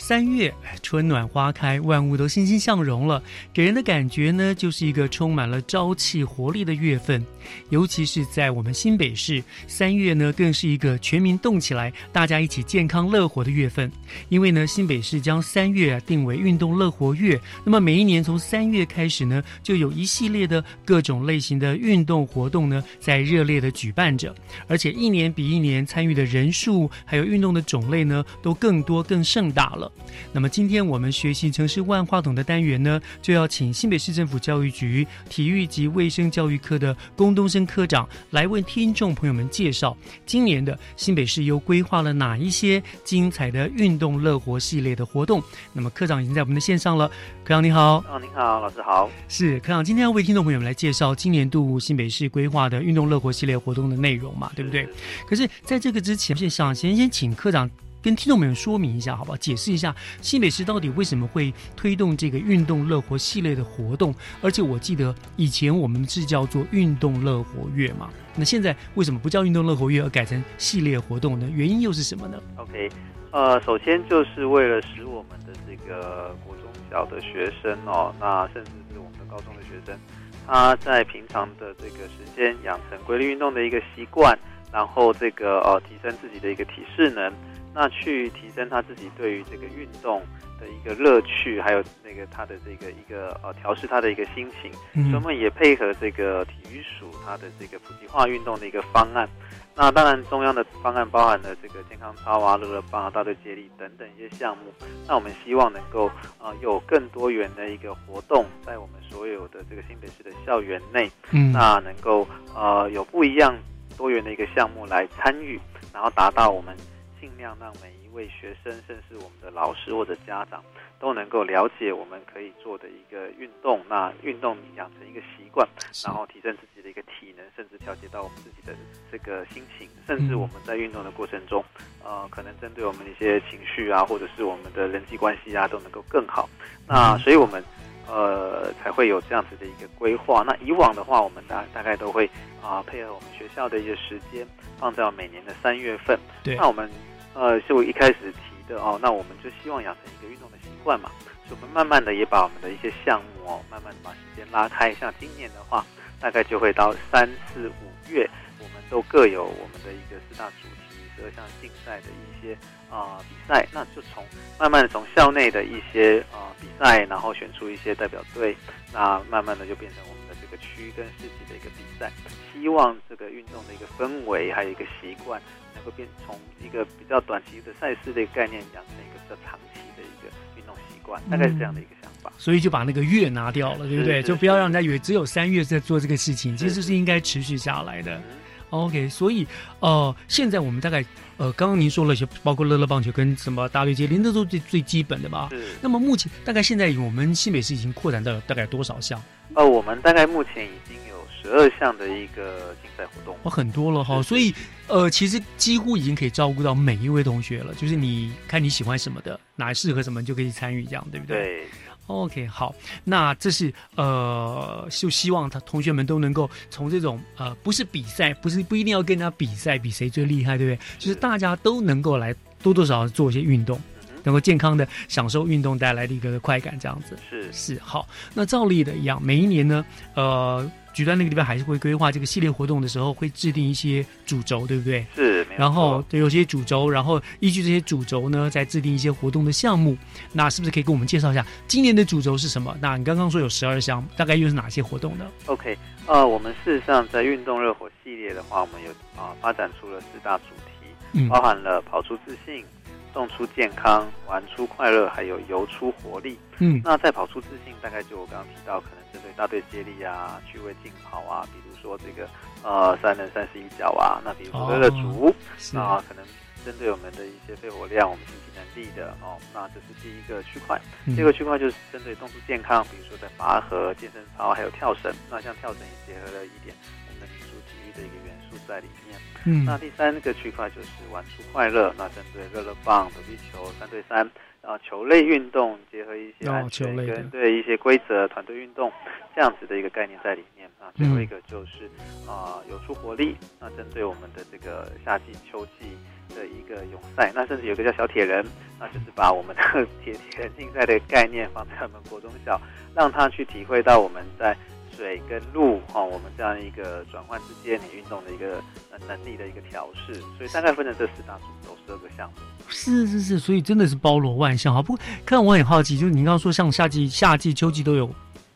[0.06, 7.26] 三月，春暖花开，万物都欣欣向荣了，给人的感觉呢，就是一个充满了朝气活力的月份。
[7.70, 13.90] 尤其是在我们新北市，三月呢，更是一个全民动起来，大家一起健康乐活的月份。
[14.28, 24.36] 因为呢，新北市将三月定为运动乐活月，那么每一年从三月开始呢，就有一系列的各种类型的运动活动呢，在热烈的举办着，
[24.68, 29.90] 而且一年比一年参与的人数还有运动的种类呢，都更多更盛大了。
[30.32, 45.42] 那么今天我们学习城市万花筒的单元呢，就要请新北市政府教育局体育及卫生教育科的龚东升科长来为听众朋友们介绍今年的新北市又规划了哪一些精彩的运动乐活系列的活动。
[45.72, 47.08] 那么科长已经在我们的线上了，
[47.44, 48.04] 科长你好。
[48.10, 49.10] 哦，您好，老师好。
[49.28, 54.88] 是科长，今天要为听众朋友们来介绍今年度新北市规划的运动乐活系列活动的内容嘛，对不对？
[55.28, 57.70] 可是在这个之前，是想先先请科长。
[58.04, 59.38] 跟听众朋友说明一下，好不好？
[59.38, 64.14] 解释一下新北市到底为什么会推动这个运动乐活系列的活动？
[64.42, 71.50] 而且我记得以前我们是叫做运动乐活月嘛，那现在为什么不叫运动乐活月，而改成系列活动呢？
[71.50, 72.90] 原因又是什么呢？OK，
[73.32, 79.98] 呃，首先就是为了使我们的这个国中小的学生哦，那甚至是我们的高中的学生，
[80.46, 84.38] 他在平常的这个时间养成规律运动的一个习惯，
[84.74, 87.32] 然后这个呃提升自己的一个体适能。
[87.74, 90.22] 那去提升他自己对于这个运动
[90.60, 99.28] 的一个乐趣，还有那个他的这个一个呃调试他的一个心情，嗯所以我们也配合这个体育署他的这个普及化运动的一个方案。
[99.76, 104.72] 那当然，中央的方案包含了这个健康操啊、乐乐棒啊、大队接力等等一些项目。
[105.08, 113.58] 那我们希望能够呃有更多元的一个活动，在我们所有的这个新北市的校园内，嗯那能够呃有不一样
[113.98, 115.60] 多元的一个项目来参与，
[115.92, 116.78] 然后达到我们。
[117.24, 120.62] 尽量让每一位学生，甚至我们的老师或者家长，
[121.00, 123.80] 都能够了解我们可以做的一个运动。
[123.88, 125.66] 那运动养成一个习惯，
[126.04, 128.76] 然后提升自己的一个体能，甚至调节到我们自己的
[129.10, 131.64] 这个心情，甚至我们在运动的过程中，
[132.04, 136.50] 呃，可能针对我们的一些情绪啊，或者是我们的人际关系啊，都能够更好。
[136.86, 137.64] 那所以我们
[138.06, 140.44] 呃才会有这样子的一个规划。
[140.46, 142.30] 那以往的话，我们大大概都会
[142.62, 144.46] 啊、配合我们学校的一个时间，
[144.78, 146.20] 放在每年的三月份。
[146.44, 146.92] 对那我们。
[147.34, 151.10] 呃，是我一开始提的哦，那我们就希望养成一个运动的习惯嘛，
[151.48, 154.94] 所以我们慢慢的也把我们的一些项目哦，慢慢的把时间拉开。
[154.94, 155.86] 像今年的话，
[156.20, 162.58] 大概就会到三四五月，我们都各有我们的一个四大主题、十二项竞赛的一些
[162.90, 164.24] 啊、比赛，那就从
[164.60, 168.56] 慢慢的从校内的一些啊、比赛，然后选出一些代表队，
[168.94, 172.12] 那慢慢的就变成我们的这个区跟市级的一个比赛。
[172.54, 175.42] 希望这个运动的一个氛围，还有一个习惯，
[175.76, 182.32] 能够变从一个比较短期的赛事的一个概念，养成一个比较长期的一个运动习惯，大概是这样的一个想法。
[182.38, 184.24] 所以就把那个月拿掉了，对不对？
[184.24, 188.22] 就不要让人家以为只有三月在做这个事情，其实是应该持续下来的。
[188.70, 189.46] OK，所以
[189.82, 191.06] 呃，现在我们大概
[191.38, 195.48] 呃，刚刚您说了一些，包括乐乐棒球跟什么大队接力，那都是最最基本的吧？
[195.80, 199.22] 那么目前大概现在我们新北市已经扩展到大概多少项？
[199.54, 201.13] 呃，我们大概目前已经有
[201.44, 203.38] 十二项的一个竞赛活动。
[203.44, 204.54] 哦，很多了哈，所以
[204.88, 207.74] 呃，其实几乎已经可以照顾到每一位同学了。
[207.76, 211.44] 就是你看你喜欢什么的，哪适合什么你就可以参与，这样对不对？
[211.44, 211.68] 对。
[212.08, 212.76] OK，好，
[213.06, 220.86] 那这是呃，就希望他同学们都能够从这种呃，不是比赛，不是不一定要跟人家比赛，比谁最厉害，对不对？
[221.00, 223.80] 就是大家都能够来多多少少做一些运动，
[224.24, 228.08] 能够健康的享受运动带来的一个快感，这样子是是好。
[228.34, 235.06] 那照例的一样，每一年呢，呃，举端那个地方还是会规划这个系列活动的时候，会制定一些主轴，对不对？
[235.16, 239.98] 是，然后对有些主轴，然后依据这些主轴呢，再制定一些活动的项目。
[240.32, 242.76] 那是不是可以跟我们介绍一下今年的主轴是什么？
[242.80, 252.64] 那你刚刚说有十二项，大概又是哪些活动呢？OK，呃，我们事实上在运动热火系列的话，我们有啊、发展出了四大主题，嗯包含了跑出自信、
[253.14, 256.38] 动出健康、玩出快乐，还有游出活力。
[256.60, 262.28] 嗯那再跑出自信，大概就我刚刚提到，可能针对大队接力啊、趣味竞跑啊，比如说这个
[262.64, 266.24] 呃三人三十一脚啊，那比如说乐乐竹，是啊，可能
[266.64, 270.80] 针对我们的一些肺活量、我们心肌能力的哦，那这是第一个区块。
[271.06, 275.14] 嗯第二个区块就是针对动出健康，比如说在拔河、健身操，还有跳绳。
[275.30, 276.76] 那像跳绳也结合了一点
[277.08, 279.20] 我们的民族体育的一个元素在里面。
[279.46, 284.18] 嗯那第三个区块就是玩出快乐，那针对乐乐棒、躲避球、三对三，
[284.62, 288.92] 然后球类运动结合一些哦安全球类对一些规则、团队运动
[289.36, 290.70] 这样子的一个概念在里面。
[290.80, 291.90] 那最后一个就是
[292.28, 295.98] 啊、有出活力，那针对我们的这个夏季、秋季
[296.36, 298.46] 的一个泳赛，那甚至有个叫小铁人，
[298.80, 299.62] 那就是把我们的
[300.04, 302.60] 铁铁人竞赛的概念放在我们国中小，
[302.96, 304.56] 让他去体会到我们在
[304.96, 312.36] 水跟路哈、哦，我们这样一个转换之间，你运动的一个呃能力的一个调试，所以大概分成这四大主轴，十二个项目。
[312.70, 314.82] 是是是，所以真的是包罗万象哈。
[314.82, 318.10] 不过，看我很好奇，就是您刚刚说像夏季、夏季、秋季都有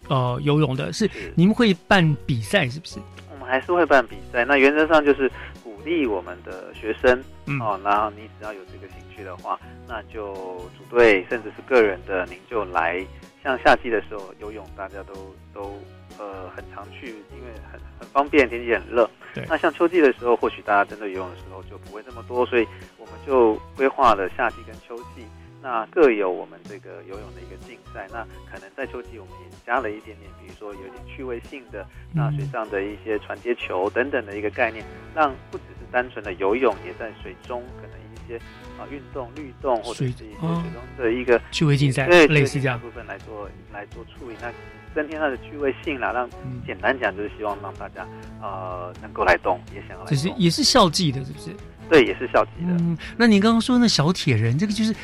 [0.07, 2.99] 呃游泳的，是你们会办比赛是不是？
[3.31, 5.31] 我们还是会办比赛，那原则上就是
[5.63, 10.33] 鼓励我们的学生、嗯哦，然后你只要有这个兴趣的话，那就
[10.77, 13.05] 组队，甚至是个人的，您就来。
[13.43, 15.13] 像夏季的时候游泳，大家都
[15.53, 15.79] 都
[16.17, 19.09] 呃很常去，因为很很方便，天气很热。
[19.33, 25.25] 对那像秋季的时候，或许大家针对游泳的时候就不会这么多，所以我们就规划了夏季跟秋季，
[25.61, 28.07] 那各有我们这个游泳的一个竞赛。
[28.11, 38.37] 那可能在秋季我们也加了一点点，比如说有点趣味性的，那水上的一些传接球等等的一个概念，让不只是单纯的游泳，也在水中可能一些
[38.79, 44.51] 啊运动、律动或者是一些水哦中的一个趣味竞赛对类似这样部分来做来做处理，那
[44.97, 48.03] 增添它的趣味性啦，让嗯简单讲就是希望让大家
[48.41, 51.55] 呃能够来动，也想要来这是，也是校际的，是不是？
[51.87, 52.73] 对，也是校级的。
[52.79, 54.95] 嗯，那您刚刚说那小铁人，这个就是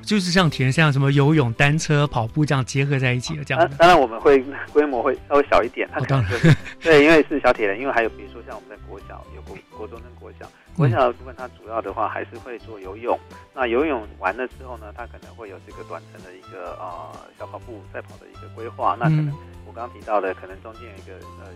[0.00, 3.68] 就是像铁人像什么游泳、单车、跑步这样结合在一起的这样的。
[3.70, 13.18] 当当然我们会规模会稍微小一点，它可能就是、对，因为是小铁人，因为还有比如说像我们在国小有国国中跟国小，国小的部分它主要的话还是会做游泳。
[13.54, 18.96] 那游泳完了之后呢，它可能会有这个短程的一个呃小跑步赛跑的一个规划。
[18.98, 21.52] 那可能嗯我刚刚提到的，可能中间有一个呃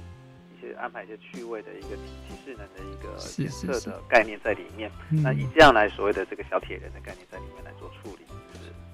[0.54, 4.90] 一些安排一些趣味的一个体体适能的一个检测的概念在里面。
[5.10, 8.25] 嗯那以这样来所谓的这个小铁人的概念在里面来做处理。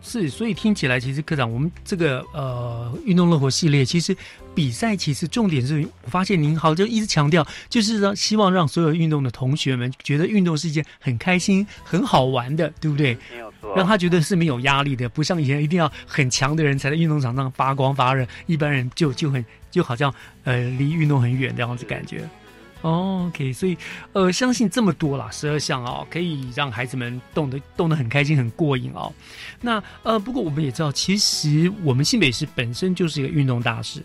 [0.02, 4.14] 是，所以听起来其实科长，我们这个呃运动乐活系列，其实
[4.54, 13.16] 比赛其实重点是我发现您好像一直强调，就是让希望让所有运动的同学们觉得运动是一件很开心、很好玩的，对不对？
[13.30, 22.28] 没有错让他觉得是没有压力的，不像以前一定要很强的人才在运动场上发光发热，一般人就就很就好像呃离运动很远这样子感觉。
[22.82, 23.76] 哦，OK，所以
[24.12, 29.12] 呃，相信这么多啦，十二项哦，可以让孩子们动得动得很开心、很过瘾哦。
[29.60, 34.02] 那呃，不过我们也知道，其实我们新北市本身就是一个运动大市，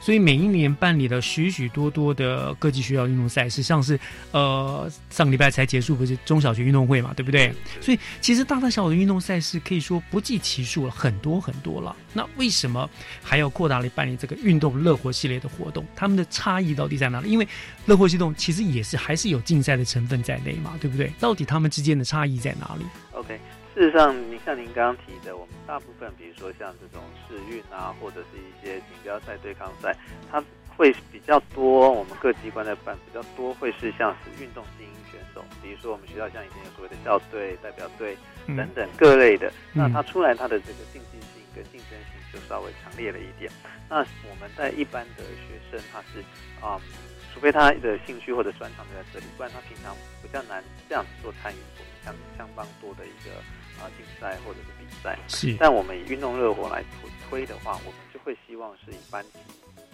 [0.00, 3.98] 所以每一年办理了许许多多的各级学校运动赛事，像是
[4.32, 7.52] 呃上礼拜才结束不是中小学运动会嘛，对不对？
[7.80, 11.96] 所以其实大大小小的运动赛事可以说不计其数了，很多很多了。
[12.12, 12.88] 那为什么
[13.22, 15.84] 还要扩大来办理这个运动乐活系列的活动？
[15.96, 17.28] 他们的差异到底在哪里？
[17.28, 17.48] 因为
[17.86, 21.12] 乐活系动其实也是还是有竞赛的成分在内嘛，对不对？
[21.18, 23.40] 到底他们之间的差异在哪里？OK，
[23.78, 29.94] 事实上，您像您刚刚提的，我们大部分比如说像这种试运啊，或者是一些锦标赛、对抗赛，
[30.28, 30.42] 它
[30.76, 31.88] 会比较多。
[31.88, 38.16] 我们各机关在办比较多，会是像是运动精英选手，比如说我们学校像以前有所谓的校队、代表队
[38.48, 43.48] 等等各类的，那他出来他的这个竞技性跟竞争性就稍微强烈了一点。
[43.88, 46.18] 那我们在一般的学生，他是
[46.60, 46.80] 啊。
[47.34, 51.56] 除非他的兴趣或者专长就在这里，不然他平常比较难这样子做参与
[52.04, 53.30] 相相当多的一个
[53.80, 55.18] 啊竞赛或者是比赛。
[55.28, 59.38] 是，但我们以运动热火来推推的话，我们就会希望是以班级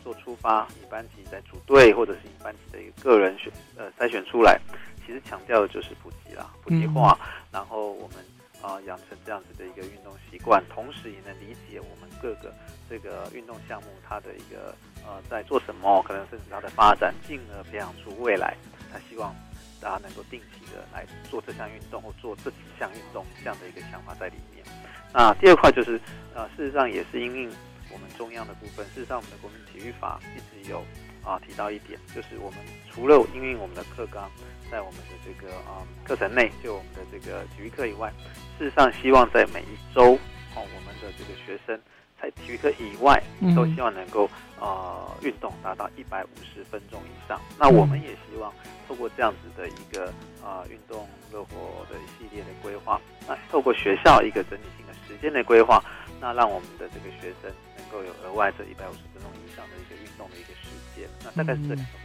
[0.03, 4.61] 做出发，以班级在组队，或者是以班级的一个个人选呃筛选出来。
[5.07, 7.19] 其实强调的就是普及啦，普及化，
[7.53, 8.17] 然后我们
[8.63, 12.53] 啊养成这样子的一个运动习惯，同时也能理解我们各个
[12.89, 14.75] 这个运动项目它的一个。
[15.07, 16.03] 呃，在做什么？
[16.09, 18.57] 可能甚至它的发展，进而培养出未来。
[18.91, 19.37] 他希望
[19.85, 24.65] 大家能够定期的来做这项运动或做这几项运动这样的一个想法在里面。
[25.13, 26.01] 那第二块就是，
[26.35, 27.51] 呃，事实上也是因应
[27.93, 28.83] 我们中央的部分。
[28.87, 30.83] 事实上，我们的国民体育法一直有
[31.23, 32.59] 啊提到一点，就是我们
[32.91, 34.31] 除了因应我们的课纲
[34.71, 38.11] 在我们的这个啊课程内，就我们的这个体育课以外，
[38.59, 40.15] 事实上希望在每一周
[40.57, 41.79] 哦，我们的这个学生。
[42.25, 43.23] 在体育课以外，
[43.55, 47.39] 都希望能够呃运动达到一百五十分钟以上。
[47.59, 48.51] 那我们也希望
[48.89, 50.11] 透过这样子的一个
[50.43, 52.99] 呃运动热火的系列的规划，
[53.29, 55.85] 那透过学校一个整体性的时间的规划，
[56.19, 61.07] 那让我们的这个学生能够有额外这一百五十分钟以上的一个运动的一个时间。
[61.23, 62.04] 那大概是这两个。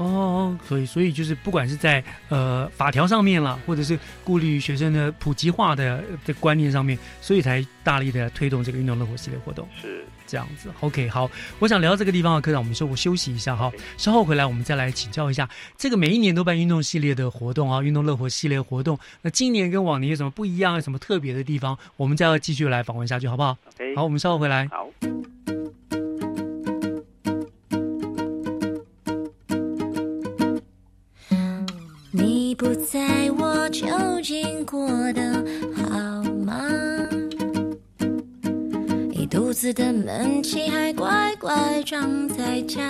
[0.00, 9.68] 哦，所以所以就是不管是在呃法条上面了，或者是顾虑学生的普及化的的观念上面，所以才大力的推动这个运动乐活系列活动。
[9.78, 10.70] 是这样子。
[10.80, 15.46] OK，好，我想聊到这个地方啊科长，我们稍我休息一下哈，稍后回来我们再来请教一下
[15.76, 21.76] 这个每一年都办运动系列的活动啊，运动乐活系列活动，那今年跟往年有什么不一样，有什么特别的地方？
[21.98, 24.66] 我们再要继续来访问下去，好不好？OK，好，我们稍后回来。
[24.68, 24.88] 好。
[35.12, 35.44] 的
[35.74, 36.60] 好吗？
[39.12, 42.82] 一肚子的闷气还乖乖装在家。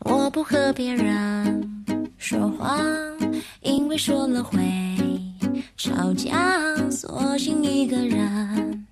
[0.00, 1.84] 我不和别人
[2.16, 2.78] 说话，
[3.62, 4.58] 因为说了会
[5.76, 8.86] 吵架，索性一个人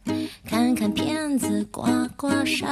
[0.44, 2.66] 看看片子，刮刮痧。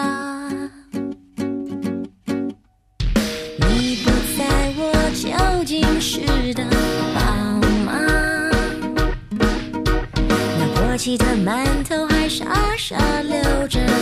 [12.86, 13.93] 沙流着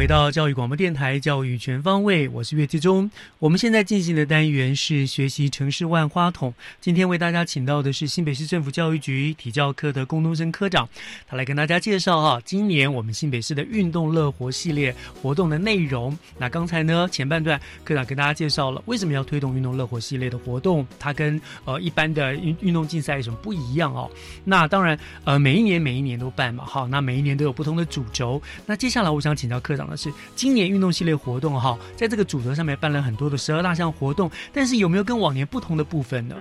[0.00, 3.10] 回到教育广播电台《教育全方位》，我是岳志忠。
[3.38, 6.54] 我们现在进行的单元是学习城市万花筒。
[6.80, 10.88] 今天为大家请到的是新北市政府教育局体教科的龚东升科长，
[11.28, 16.16] 他来跟大家介绍哈，今年我们新北市的运动乐活系列活动的内容。
[16.38, 24.10] 那刚才呢，前半段科长跟大家介绍了为什么要推动运动乐活系列的活动，它跟呃一般的运运动竞赛有什么不一样哦？
[24.44, 28.40] 那当然，呃，每一年每一年都办嘛，好，那每一年都有不同的主轴。
[28.64, 36.36] 那接下来我想请教科长的是，今年运动系列活动哈，在这个主轴上面办了很多的十二大项活动，但是有没有跟往年不同的部分呢？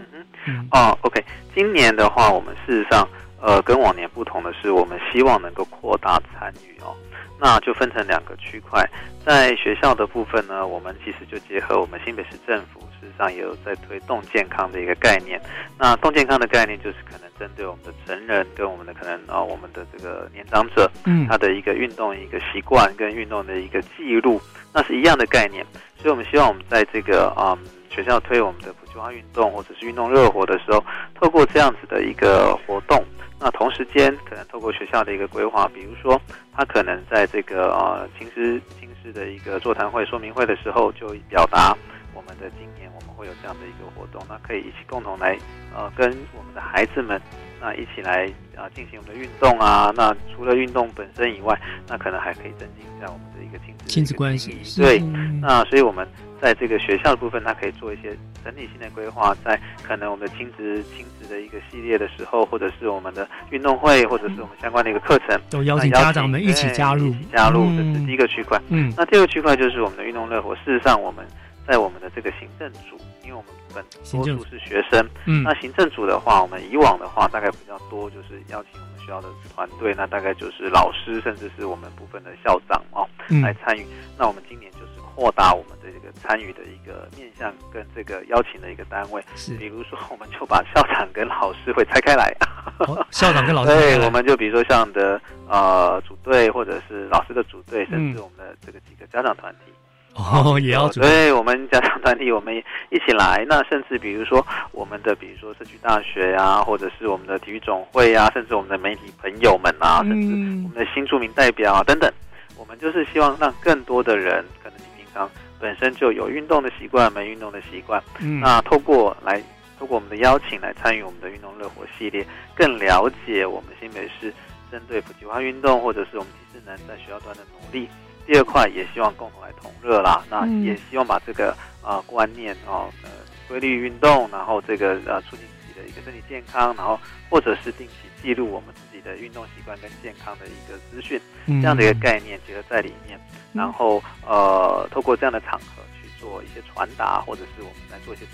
[0.48, 1.22] 嗯哦，OK，
[1.54, 3.06] 今年的话，我们事实上，
[3.42, 6.96] 呃，跟往年不同的是，我们希望能够扩大参与哦。
[7.42, 8.86] 那就分成两个区块，
[9.26, 15.40] 在学校的部分呢，我们其实就结合我们新北市政府，事实上也有在推动健康的一个概念。
[15.78, 24.42] 那动健康的概念就是可能针对我们的成人跟我们的可能啊，我们的这个年长者，嗯他的一个运动一个习惯跟运动的一个记录，
[24.74, 25.66] 那是一样的概念。
[25.98, 27.58] 所以我们希望我们在这个啊、
[27.90, 30.84] 学校推我们的普及化运动或者是运动热火的时候，
[31.20, 33.04] 透过这样子的一个活动。
[33.42, 36.22] 那同时间，可能透过学校的一个规划，比如说，
[36.54, 41.74] 他可能在这个呃青师青师的一个座谈会、说明会的时候，就表达
[42.20, 45.38] 我们的今年我们会有这样的一个活动，那可以一起共同来
[45.74, 46.06] 呃跟
[46.36, 47.20] 我们的孩子们，
[47.62, 49.90] 那一起来啊、进行我们的运动啊。
[49.96, 51.58] 那除了运动本身以外，
[51.88, 56.06] 那可能还可以增进一下我们的一个亲子亲子关系对嗯，那所以我们
[56.42, 59.58] 在这个学校的部分，它可以做一些整体性的规划，在
[59.88, 68.62] 可能我们的亲子亲子的一个系列的时候，或者是我们的运动会，或者是我们相关的一个课程，都邀请那家长们一起加入一起加入，嗯这是第一个区块。
[68.68, 70.54] 嗯那第二个区块就是我们的运动乐活。
[70.56, 71.26] 事实上，我们
[71.70, 83.86] 在我们的这个行政组，因为我们本多数是学生，嗯那行政组的话，我们以往的话大概比较多，就是邀请我们学校的团队，那大概就是老师，甚至是我们部分的校长哦、嗯来参与。
[84.18, 92.36] 那我们今年就是扩大我们的这个参与的一个面向跟这个邀请的一个单位，是比如说我们就把校长跟老师会拆开来。
[92.80, 99.72] 哦校长跟老师对，我们就比如说像的呃组队，或者是老师的组队，甚嗯至我们的这个几个家长团体。
[100.20, 102.54] 哦，也要主对我们家长团体，我们
[102.90, 103.46] 一起来。
[103.48, 112.12] 那甚至比如说我们的，比如说社区大学呀、或者是我们的体育总会呀、甚至我们的媒体朋友们啊，甚至嗯我们的新住民代表啊等等，
[112.58, 119.42] 我们就是希望让更多的人，可能你平常本身就有运动的习惯，没运动的习惯，嗯那透过来
[119.80, 124.34] 透过我们的邀请来参与我们的运动热火系列，更了解我们新北市
[124.70, 127.88] 针对普及化运动或者是我们体适能在学校端的努力。
[128.26, 133.10] 第二块也希望共同来同热啦，那嗯也希望把这个呃观念哦呃
[133.48, 137.00] 规律运动，然后这个呃促进自己的一个身体健康，然后
[137.30, 141.62] 或者是定期记录我们自己的运动习惯跟健康的一个资讯，嗯。
[141.62, 143.20] 这样的一个概念结合在里面，
[143.54, 148.26] 然后呃透过这样的场合去做一些传达，或者是我们来做一些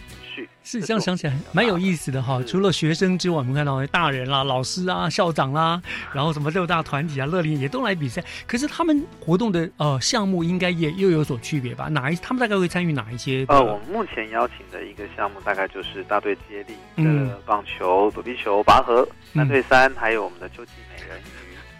[0.63, 2.41] 是这样想起来蛮有意思的哈。
[2.47, 5.81] 除了学生之外，我们看到大人啦、老师啊、校长啦，
[6.13, 8.23] 然后什么六大团体啊、乐龄也都来比赛。
[8.47, 11.87] 可是他们活动的呃项目应该也又有所区别吧？
[11.89, 13.45] 哪一他们大概会参与哪一些？
[13.47, 20.94] 呃，我们目前邀请的一个项目大概就是大队接力、嗯的棒球、躲避球、拔河、三对三，还有我们的秋季美人鱼。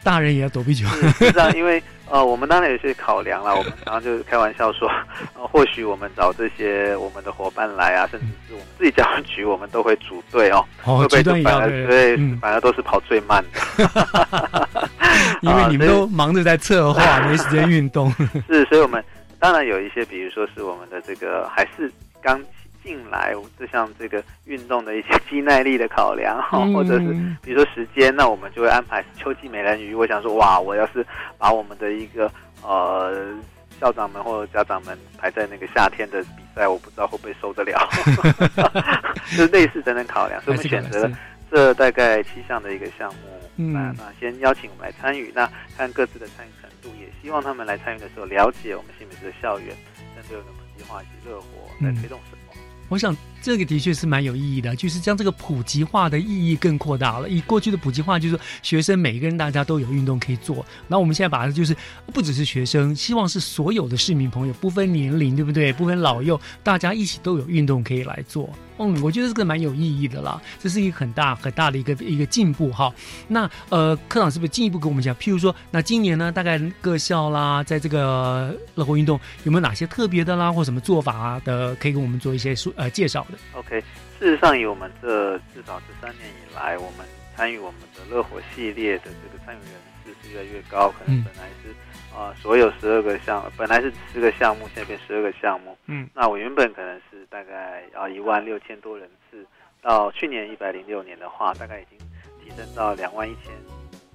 [0.06, 0.88] 大人也要躲避球。
[0.88, 4.88] 是这样，因为呃，我们当然有些考量了， 我们常常就是开玩笑说，
[5.34, 14.80] 呃，或许我们找这些我们的伙伴来啊，甚至是我们自己教育局，我们都会组队哦，哦会不会反而对对，嗯反而都是跑最慢的。
[15.42, 18.14] 因为你们啊都忙着在策划，没时间运动。
[18.48, 19.04] 是，所以我们
[19.40, 21.92] 当然有一些，比如说是我们的这个还是
[22.22, 22.40] 刚
[22.86, 26.40] 进来，就像这个运动的一些肌耐力的考量，
[26.72, 27.06] 或者是
[27.42, 29.96] 比如说时间，那我们就会安排秋季美人鱼。
[29.96, 31.04] 我想说，哇，我要是
[31.40, 32.32] 把我们的一个
[32.62, 33.34] 呃
[33.80, 37.90] 校长们或者家长们排在那个夏天的比赛，我不知道会不会受得了，
[39.36, 41.18] 就类似等等考量，所以我们选择了
[41.50, 43.20] 这大概七项的一个项目。
[43.58, 49.70] 嗯那那先邀请我们来参与，那看各自的参与程度，也希望他们来参与的时候了解我们新北市的校园
[50.14, 51.46] 针对我们普及化以及热火
[51.80, 52.45] 来推动什么。
[52.90, 53.16] 我想
[53.46, 57.30] 这个的确是蛮有意义的，就是将这个普及化的意义更扩大了。
[57.30, 61.78] 以过去的普及化，就是说学生每一个人大家都有运动可以做，那我们现在把它就是
[62.12, 65.72] 不只是学生，希望是所有的市民朋友，不分年龄，对不对？
[65.72, 68.50] 不分老幼，大家一起都有运动可以来做。
[68.78, 72.94] 嗯，我觉得这个蛮有意义的啦，这是一个很大很大的一个一个进步哈。
[73.28, 75.16] 那呃，科长是不是进一步跟我们讲？
[75.16, 83.26] 譬如说，那今年呢，大概各校啦，在这个乐活运动有没有哪些特别的啦，或什么做法啊的，可以跟我们做一些说呃介绍？
[83.54, 83.82] OK，
[84.20, 87.06] 事实上以我们这至少这三年以来，我们
[87.36, 89.74] 参与我们的乐火系列的这个参与人
[90.04, 91.70] 次是越来越高，可能嗯本来是
[92.16, 95.78] 啊、呃所有十二个项，本来是十个项目，现在变十二个项目。
[95.88, 99.46] 嗯，那我原本可能是大概啊一万六千多人次，
[99.82, 101.98] 到去年一百零六年的话，大概已经
[102.44, 103.52] 提升到两万一千。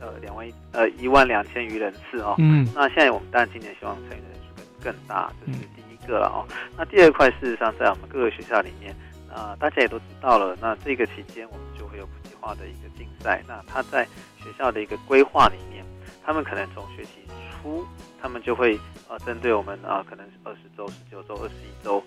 [0.02, 6.40] 呃，两万一呃一万两千余人次哦，嗯那现在我们当然今年希望参与的人数更更大，这是第一个了哦。
[6.74, 8.96] 那第二块，事实上在我们各个学校里面，
[9.34, 10.56] 啊、大家也都知道了。
[10.60, 13.42] 那这个期间，我们就会有普及化的一个竞赛。
[13.46, 14.04] 那他在
[14.36, 15.84] 学校的一个规划里面，
[16.24, 17.86] 他们可能从学期初，
[18.20, 22.02] 他们就会呃针对我们啊、可能二十周、十九周、二十一周，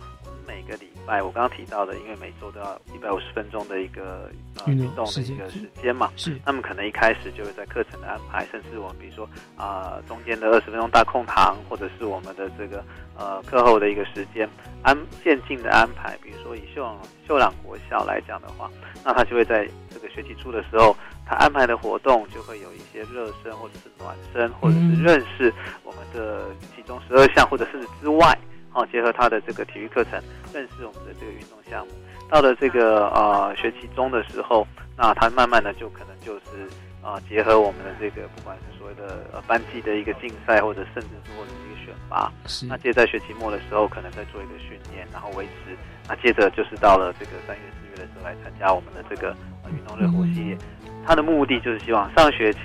[0.47, 4.29] 每个礼拜我刚刚提到的，因为每周都要一百五十分钟的一个
[4.65, 12.83] 呃运动的一个时间嘛，是他们可能一开始就会在课程的安排，甚至我们比如说啊、中间的二十分钟大空堂，或者是我们的这个
[13.17, 14.47] 呃课后的一个时间
[14.81, 16.17] 安渐进的安排。
[16.21, 18.69] 比如说以秀朗秀朗国校来讲的话，
[19.03, 20.95] 那他就会在这个学期初的时候，
[21.25, 25.53] 他安排的活动就会有一些热身或者是暖身，或者是认识
[25.83, 28.37] 我们的其中十二项，或者甚至之外。
[28.75, 30.19] 哦，结合他的这个体育课程，
[30.51, 31.93] 认识我们的这个运动项目。
[32.27, 34.65] 到了这个呃学期中的时候，
[34.97, 36.65] 那他慢慢的就可能就是
[36.99, 42.33] 啊、呃结合我们的这个不管是所谓的呃班级的一个竞赛，或者甚至是或者是一个选拔。
[42.67, 45.77] 那接着在学期末的时候，可能再做一个训练，然后维持。
[46.09, 50.57] 那接着就是到了这个三月四月的时候来参加我们的这个呃运动热火系列。
[51.05, 52.59] 他的目的就是希望上学期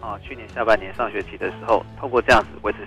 [0.00, 2.78] 啊、去年下半年上学期的时候，透过这样子维持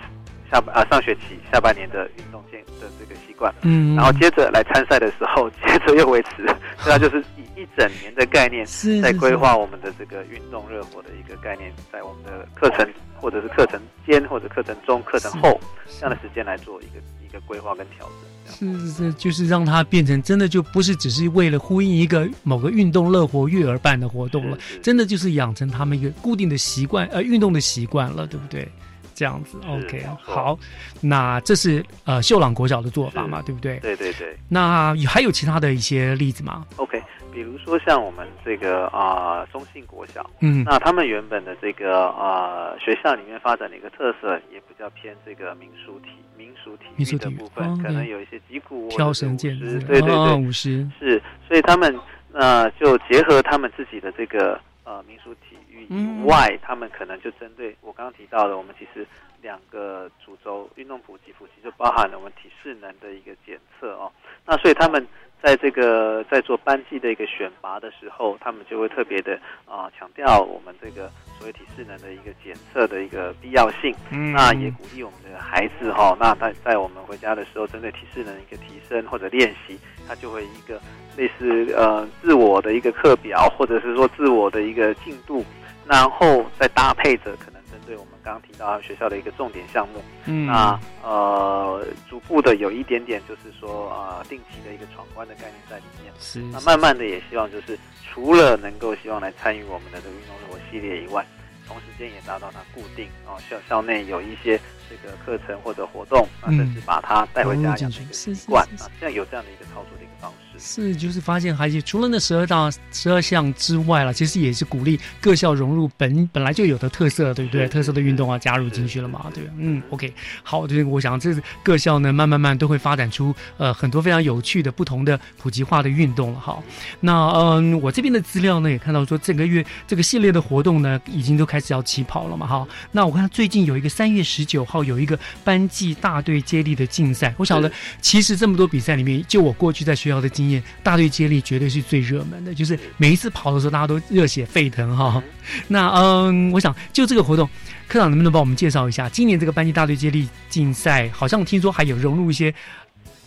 [0.54, 6.46] 下半啊上学期下半年的运动健的这个习惯，嗯然后接着来参赛的时候， 接着又维持，
[6.78, 8.64] 所以它，就是以一整年的概念
[9.02, 12.88] 在规划我们的这个运动热火的一个概念，在我们的课程
[13.20, 15.60] 或者是课程间或者课程中、课程后
[15.98, 18.14] 这样的时间来做一个一个规划跟调整。
[18.46, 28.68] 是是是，就是让它变成真的就不是只是为了呼应一个某个运动乐活月而办的活动了，真的就是养成他们一个固定的习惯，呃，运动的习惯了，对不对？
[29.14, 30.58] 这样子，OK，好，
[31.00, 33.78] 那这是呃秀朗国小的做法嘛，对不对？
[33.78, 34.36] 对对对。
[34.48, 37.00] 那还有其他的一些例子吗？OK，
[37.32, 51.98] 比如说像我们这个啊、中信国小，嗯那他们原本的这个呃学校里面发展的一个特色，也比较偏这个民俗体民俗体育的部分，哦可能有一些击鼓、挑绳剑之对对对，哦舞狮是，所以他们
[52.32, 55.56] 呃就结合他们自己的这个呃民俗体
[55.88, 59.06] 以外，他们可能就针对我刚刚提到的，我们其实
[59.42, 64.10] 两个主轴运动普及，普及就包含了我们体适能的一个检测哦。
[64.46, 65.06] 那所以他们
[65.42, 73.94] 在这个在做班级的一个选拔的时候，他们就会特别的啊、强调我们这个所谓体适能的一个检测的一个必要性。
[74.10, 79.78] 嗯那也鼓励我们的孩子哈、那在在我们回家的时候，针对体适能一个提升或者练习，
[80.08, 80.80] 他就会一个
[81.16, 85.44] 类似呃自我的一个课表，或者是说自我的一个进度，
[85.86, 90.46] 然后再搭配着可能针对我们刚刚提到学校的一个重点项目，嗯。
[90.46, 101.24] 那呃逐步的有一点点就是说呃定期的一个闯关的概念在里面，是那慢慢的也希望就是除了能够希望来参与我们的这个运动生活系列以外，
[101.66, 104.58] 同时间也达到它固定哦校校内有一些
[104.88, 106.56] 这个课程或者活动，啊嗯。
[106.56, 110.43] 甚至把它带回家养成一个习惯啊，这样有这样的一个操作的一个方式。
[110.58, 117.68] 是，就是发现孩子除了那十二大十二项之外了，其实也是鼓励各校融入本本来就有的特色，对不对？
[117.68, 119.52] 特色的运动啊加入进去了嘛，对吧？
[119.58, 126.62] 嗯，OK，好，就是我想这各校呢，慢慢慢都会发展出呃很多非常有趣的不同的普及化的运动了好。
[127.00, 132.66] 那嗯，我这边的资料呢也看到说，这个月这个系列的活动呢已经都开始要起跑了嘛哈。
[132.92, 145.22] 那我看最近有一个三月十九号有一个班级大队接力的竞赛，我晓得其实这么多比赛里面，就我过去在学校的经验，大队接力绝对是最热门的，就是每一次跑的时候大家都热血沸腾哈。
[145.68, 147.48] 那嗯，我想就这个活动，
[147.88, 151.08] 科长能不能帮我们介绍一下今年这个班级大队接力竞赛？
[151.10, 152.54] 好像听说还有融入一些。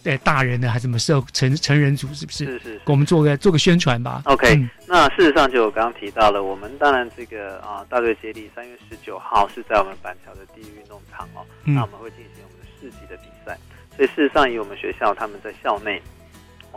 [0.03, 2.45] 呃，大人的还是什么社成成人组，是不是？
[2.45, 4.21] 是是是给我们做个做个宣传吧。
[4.23, 13.57] OK，、嗯那事实上就我刚刚提到了，我们当然这个啊大队接力三月十九号是在我们板桥的第一运动场哦，嗯那我们会进行我们的市级的比赛，
[13.97, 16.01] 所以事实上以我们学校他们在校内，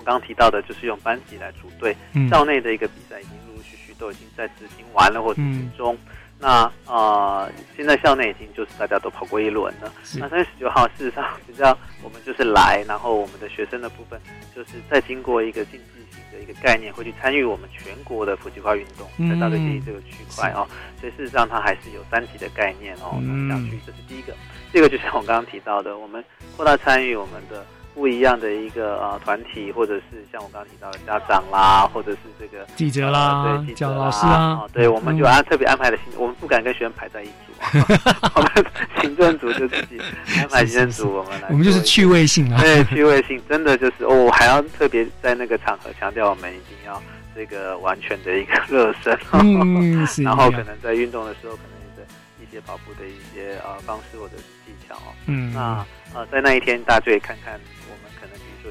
[0.01, 5.97] 我刚刚提到的就是用班级来组队，嗯校内的一个比赛已经陆陆续续都已经在执行完了或执行中。
[6.39, 9.93] 那呃，现在校内已经就是大家都跑过一轮了。
[10.17, 14.19] 那三月十九号，事实上比较我们就是来，然后我们的学生的部分
[14.57, 20.67] 就是再经过一个竞技型的一个概念，会去参与我们全国的普及化运动，在大队接力这个区块哦。
[20.99, 23.21] 所以事实上它还是有三级的概念哦。
[23.21, 24.35] 那下去这是第一个。
[24.73, 26.25] 第二个就像我刚刚提到的，我们
[26.57, 27.67] 扩大参与我们的
[28.01, 38.51] 不一样的一个呃团体，或者是像我刚刚提到的家长啦，或者是这个记者啦呃对记者啦老师啊哦对，我们就嗯安特别安排了行，我们不敢跟学生排在一组啊，我们
[39.03, 40.01] 行政组就自己
[40.39, 47.03] 安排行政组，我们来我们就是趣味性啊，对，趣味性真的就是哦，我还要特别在那个场合强调，我们一定要
[47.35, 54.95] 这个完全的一个热身， 嗯然后可能在运动的时候，可能的一些跑步的一些呃方式或者是技巧。
[54.95, 55.13] 哦。
[55.27, 55.53] 嗯。
[55.53, 57.55] 那呃在那一天，大家就可以看看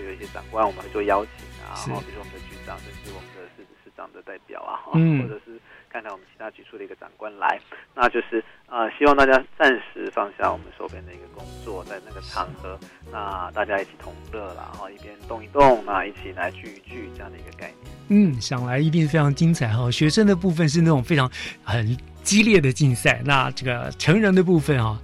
[0.10, 7.60] 有一些长官，我们会做邀请啊，是然后比如说我们的局长，甚至我们的市市长的代表啊，嗯或者是看看我们其他局处的一个长官来，
[7.93, 12.80] 那就是呃希望大家暂时放下我们手边的一个工作，在那个场合，
[13.12, 17.93] 那大家一起同乐啦，然后一边动一动，那一起来聚一聚这样的一个概念。
[18.10, 19.91] 嗯，想来一定非常精彩哈。
[19.91, 21.30] 学生的部分是那种非常
[21.64, 24.99] 很激烈的竞赛，那这个成人的部分哈。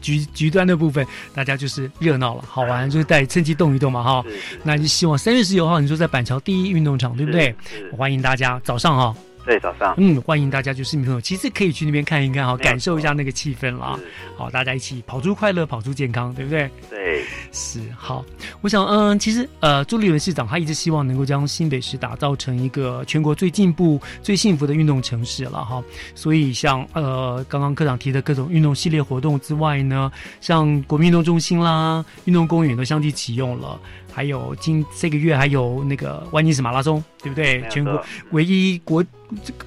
[0.00, 4.24] 局局端的部分，大家就是热闹了，好玩，就是带趁机动一动嘛，哈。
[4.62, 7.54] 那就希望三月十九号，你说在板桥第一运动场，对不对？
[7.96, 9.14] 欢迎大家早上哈。
[9.46, 9.94] 对，早上。
[9.96, 13.96] 嗯，欢迎大家，就是市民朋友，其实可以去那边看一看哈，感受一下那个气氛啦。
[14.36, 16.68] 好，大家一起跑出快乐，跑出健康，对不对？
[16.90, 18.24] 对，是好。
[18.60, 25.80] 我想，嗯，其实呃，朱立伦市长他一直希望能够将新北市打造成一个全国最进步、最幸福的运动城市了哈。
[26.16, 33.78] 所以像呃，刚刚科长提的各种运动系列活动之外呢，像国民运动中心啦、运动公园都相继启用了。
[34.16, 39.04] 还有今这个月还有那个万金石马拉松，对不对全国唯一国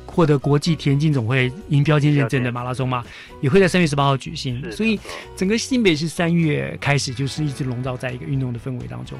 [0.07, 3.05] 获得国际田径总会银标签认证的马拉松嘛，
[3.41, 4.59] 也会在三月十八号举行。
[4.71, 4.99] 所以
[5.35, 9.19] 整个新北市三月开始就是一直笼罩在一个运动的氛围当中。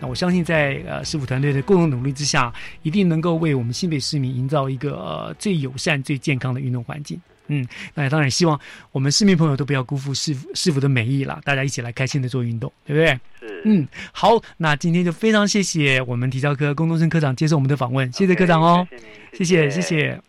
[0.00, 2.50] 那我相信在呃师傅团队的共同努力之下，
[2.82, 7.20] 一定能够为我们新北市民营造一个、呃、最友善、最健康的运动环境。
[7.52, 8.58] 嗯，那当然希望
[8.92, 13.08] 我们市民朋友都不要辜负市府市府的美意啦，大家一起来开心的做运动，对不对？
[13.40, 13.62] 是。
[13.64, 18.86] 嗯，好，那今天就非常谢谢我们体教科龚东升科长接受我们的访问，谢谢科长哦，
[19.32, 20.20] 谢谢谢谢。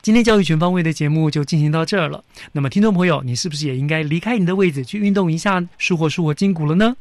[0.00, 2.22] 今天教育全方位的节目就进行到这儿了。
[2.52, 6.96] 那么，听众朋友，你是不是也应该离开你的位置去运动一下，舒活舒活筋骨了呢？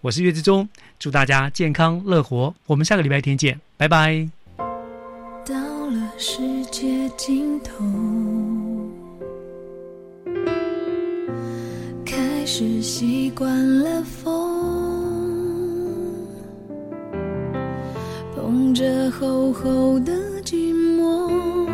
[0.00, 0.66] 我是岳志忠，
[0.98, 2.54] 祝大家健康乐活。
[2.66, 4.45] 我们下个礼拜天见，拜拜。
[6.18, 7.84] 世界尽头，
[12.06, 14.32] 开始习惯了风，
[18.34, 21.68] 捧着厚厚的寂寞，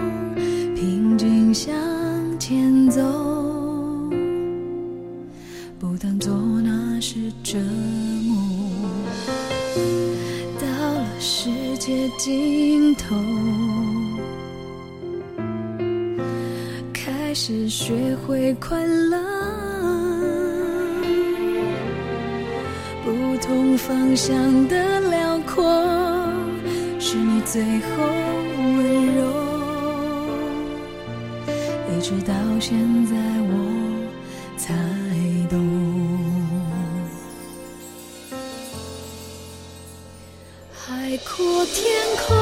[0.74, 1.72] 平静向
[2.40, 3.00] 前走，
[5.78, 6.34] 不当作
[6.64, 7.60] 那是折
[8.26, 8.36] 磨。
[10.60, 13.14] 到了世界尽头，
[17.32, 19.16] 开始学会快乐，
[23.02, 25.64] 不同方向的辽阔，
[27.00, 28.04] 是你最后
[28.76, 29.22] 温柔，
[31.88, 32.76] 一直到现
[33.06, 33.16] 在
[33.48, 33.54] 我
[34.58, 34.74] 才
[35.48, 35.56] 懂。
[40.70, 41.82] 海阔天
[42.28, 42.36] 空，